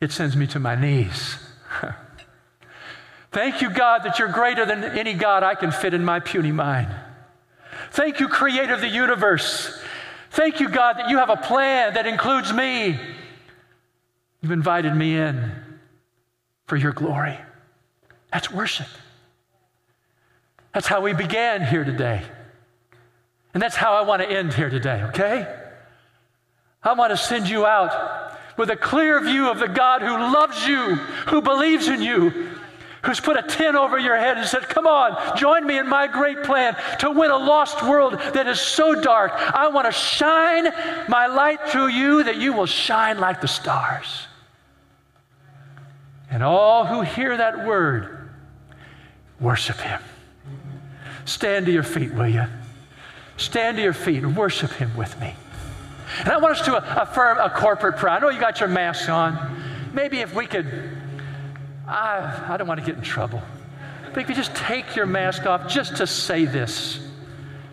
It 0.00 0.12
sends 0.12 0.36
me 0.36 0.46
to 0.48 0.58
my 0.58 0.74
knees. 0.74 1.38
Thank 3.32 3.62
you, 3.62 3.70
God, 3.70 4.04
that 4.04 4.18
you're 4.18 4.28
greater 4.28 4.66
than 4.66 4.84
any 4.84 5.14
God 5.14 5.42
I 5.42 5.54
can 5.54 5.72
fit 5.72 5.94
in 5.94 6.04
my 6.04 6.20
puny 6.20 6.52
mind. 6.52 6.94
Thank 7.90 8.20
you, 8.20 8.28
Creator 8.28 8.74
of 8.74 8.80
the 8.80 8.88
universe. 8.88 9.82
Thank 10.30 10.60
you, 10.60 10.68
God, 10.68 10.98
that 10.98 11.10
you 11.10 11.18
have 11.18 11.30
a 11.30 11.36
plan 11.36 11.94
that 11.94 12.06
includes 12.06 12.52
me. 12.52 12.98
You've 14.42 14.52
invited 14.52 14.94
me 14.94 15.16
in 15.16 15.52
for 16.66 16.76
your 16.76 16.92
glory. 16.92 17.38
That's 18.32 18.50
worship. 18.50 18.88
That's 20.72 20.86
how 20.86 21.00
we 21.00 21.12
began 21.12 21.64
here 21.64 21.84
today. 21.84 22.22
And 23.54 23.62
that's 23.62 23.76
how 23.76 23.94
I 23.94 24.02
want 24.02 24.20
to 24.20 24.28
end 24.28 24.52
here 24.52 24.68
today, 24.68 25.02
okay? 25.04 25.46
I 26.82 26.92
want 26.92 27.12
to 27.12 27.16
send 27.16 27.48
you 27.48 27.64
out 27.64 28.36
with 28.56 28.70
a 28.70 28.76
clear 28.76 29.20
view 29.20 29.48
of 29.48 29.58
the 29.58 29.68
God 29.68 30.02
who 30.02 30.16
loves 30.16 30.66
you, 30.66 30.96
who 31.28 31.40
believes 31.40 31.88
in 31.88 32.02
you, 32.02 32.50
who's 33.04 33.20
put 33.20 33.38
a 33.38 33.42
tent 33.42 33.76
over 33.76 33.98
your 33.98 34.16
head 34.16 34.36
and 34.36 34.46
said, 34.46 34.68
Come 34.68 34.86
on, 34.86 35.36
join 35.36 35.66
me 35.66 35.78
in 35.78 35.88
my 35.88 36.06
great 36.06 36.42
plan 36.42 36.76
to 36.98 37.10
win 37.10 37.30
a 37.30 37.36
lost 37.36 37.82
world 37.82 38.14
that 38.14 38.46
is 38.46 38.60
so 38.60 39.00
dark. 39.00 39.32
I 39.32 39.68
want 39.68 39.86
to 39.86 39.92
shine 39.92 40.64
my 41.08 41.26
light 41.26 41.60
through 41.68 41.88
you 41.88 42.24
that 42.24 42.36
you 42.36 42.52
will 42.52 42.66
shine 42.66 43.18
like 43.18 43.40
the 43.40 43.48
stars. 43.48 44.26
And 46.30 46.42
all 46.42 46.84
who 46.84 47.02
hear 47.02 47.36
that 47.36 47.66
word, 47.66 48.30
worship 49.38 49.76
him. 49.76 50.00
Stand 51.24 51.66
to 51.66 51.72
your 51.72 51.82
feet, 51.82 52.12
will 52.12 52.28
you? 52.28 52.44
Stand 53.36 53.76
to 53.76 53.82
your 53.82 53.92
feet 53.92 54.22
and 54.22 54.36
worship 54.36 54.70
Him 54.72 54.96
with 54.96 55.18
me. 55.20 55.34
And 56.20 56.28
I 56.28 56.36
want 56.36 56.58
us 56.58 56.64
to 56.66 57.02
affirm 57.02 57.38
a 57.38 57.50
corporate 57.50 57.96
prayer. 57.96 58.14
I 58.14 58.18
know 58.20 58.28
you 58.28 58.40
got 58.40 58.60
your 58.60 58.68
mask 58.68 59.08
on. 59.08 59.62
Maybe 59.92 60.20
if 60.20 60.34
we 60.34 60.46
could, 60.46 60.66
I, 61.86 62.46
I 62.48 62.56
don't 62.56 62.68
want 62.68 62.80
to 62.80 62.86
get 62.86 62.96
in 62.96 63.02
trouble. 63.02 63.42
But 64.12 64.22
if 64.22 64.28
you 64.28 64.34
just 64.34 64.54
take 64.54 64.94
your 64.94 65.06
mask 65.06 65.46
off 65.46 65.68
just 65.68 65.96
to 65.96 66.06
say 66.06 66.44
this, 66.44 67.00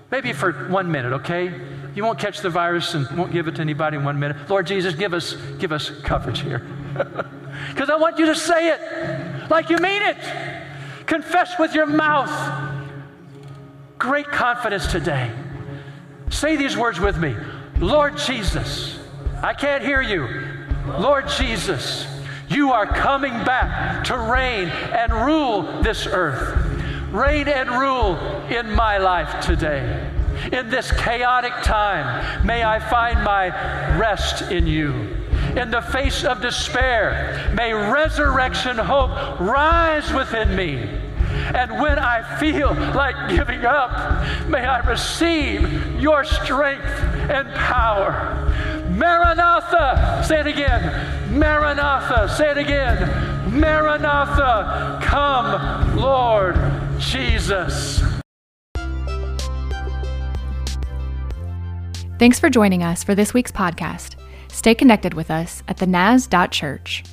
maybe 0.10 0.34
for 0.34 0.52
one 0.70 0.92
minute, 0.92 1.14
okay? 1.14 1.54
You 1.94 2.04
won't 2.04 2.18
catch 2.18 2.40
the 2.40 2.50
virus 2.50 2.94
and 2.94 3.10
won't 3.18 3.32
give 3.32 3.48
it 3.48 3.56
to 3.56 3.62
anybody 3.62 3.98
in 3.98 4.04
one 4.04 4.20
minute. 4.20 4.50
Lord 4.50 4.66
Jesus, 4.66 4.96
give 4.96 5.14
us, 5.14 5.36
give 5.60 5.72
us 5.72 5.90
coverage 6.02 6.42
here. 6.42 6.66
Because 7.70 7.90
I 7.90 7.96
want 7.96 8.18
you 8.18 8.26
to 8.28 8.36
say 8.36 8.70
it 8.70 9.50
like 9.50 9.70
you 9.70 9.78
mean 9.78 10.02
it. 10.02 10.18
Confess 11.06 11.60
with 11.60 11.74
your 11.74 11.86
mouth. 11.86 12.32
Great 13.98 14.28
confidence 14.28 14.92
today. 14.92 15.32
Say 16.32 16.56
these 16.56 16.76
words 16.76 17.00
with 17.00 17.18
me 17.18 17.36
Lord 17.78 18.18
Jesus, 18.18 18.98
I 19.44 19.54
can't 19.54 19.84
hear 19.84 20.02
you. 20.02 20.28
Lord 20.98 21.28
Jesus, 21.28 22.08
you 22.50 22.72
are 22.72 22.88
coming 22.88 23.34
back 23.44 24.04
to 24.06 24.18
reign 24.18 24.70
and 24.70 25.14
rule 25.14 25.82
this 25.82 26.08
earth. 26.08 26.58
Reign 27.12 27.48
and 27.48 27.70
rule 27.70 28.18
in 28.50 28.72
my 28.72 28.98
life 28.98 29.46
today. 29.46 30.10
In 30.52 30.70
this 30.70 30.92
chaotic 30.92 31.54
time, 31.64 32.46
may 32.46 32.64
I 32.64 32.80
find 32.80 33.24
my 33.24 33.48
rest 33.98 34.52
in 34.52 34.66
you. 34.66 34.92
In 35.56 35.70
the 35.70 35.82
face 35.82 36.24
of 36.24 36.42
despair, 36.42 37.52
may 37.56 37.74
resurrection 37.74 38.78
hope 38.78 39.12
rise 39.40 40.12
within 40.14 40.56
me. 40.56 41.01
And 41.54 41.82
when 41.82 42.00
I 42.00 42.40
feel 42.40 42.74
like 42.74 43.30
giving 43.30 43.66
up, 43.66 43.92
may 44.48 44.66
I 44.66 44.80
receive 44.88 46.00
your 46.00 46.24
strength 46.24 46.86
and 47.30 47.50
power. 47.54 48.12
Maranatha, 48.90 50.24
say 50.26 50.40
it 50.40 50.48
again. 50.48 51.38
Maranatha, 51.38 52.30
say 52.30 52.52
it 52.52 52.58
again. 52.58 53.60
Maranatha, 53.60 55.00
come, 55.04 55.98
Lord 55.98 56.56
Jesus. 57.00 58.02
Thanks 62.20 62.40
for 62.40 62.50
joining 62.50 62.84
us 62.84 63.04
for 63.04 63.16
this 63.16 63.34
week's 63.34 63.52
podcast. 63.52 64.16
Stay 64.50 64.76
connected 64.76 65.16
with 65.16 65.32
us 65.32 65.64
at 65.68 65.78
thenaz.church. 65.78 67.04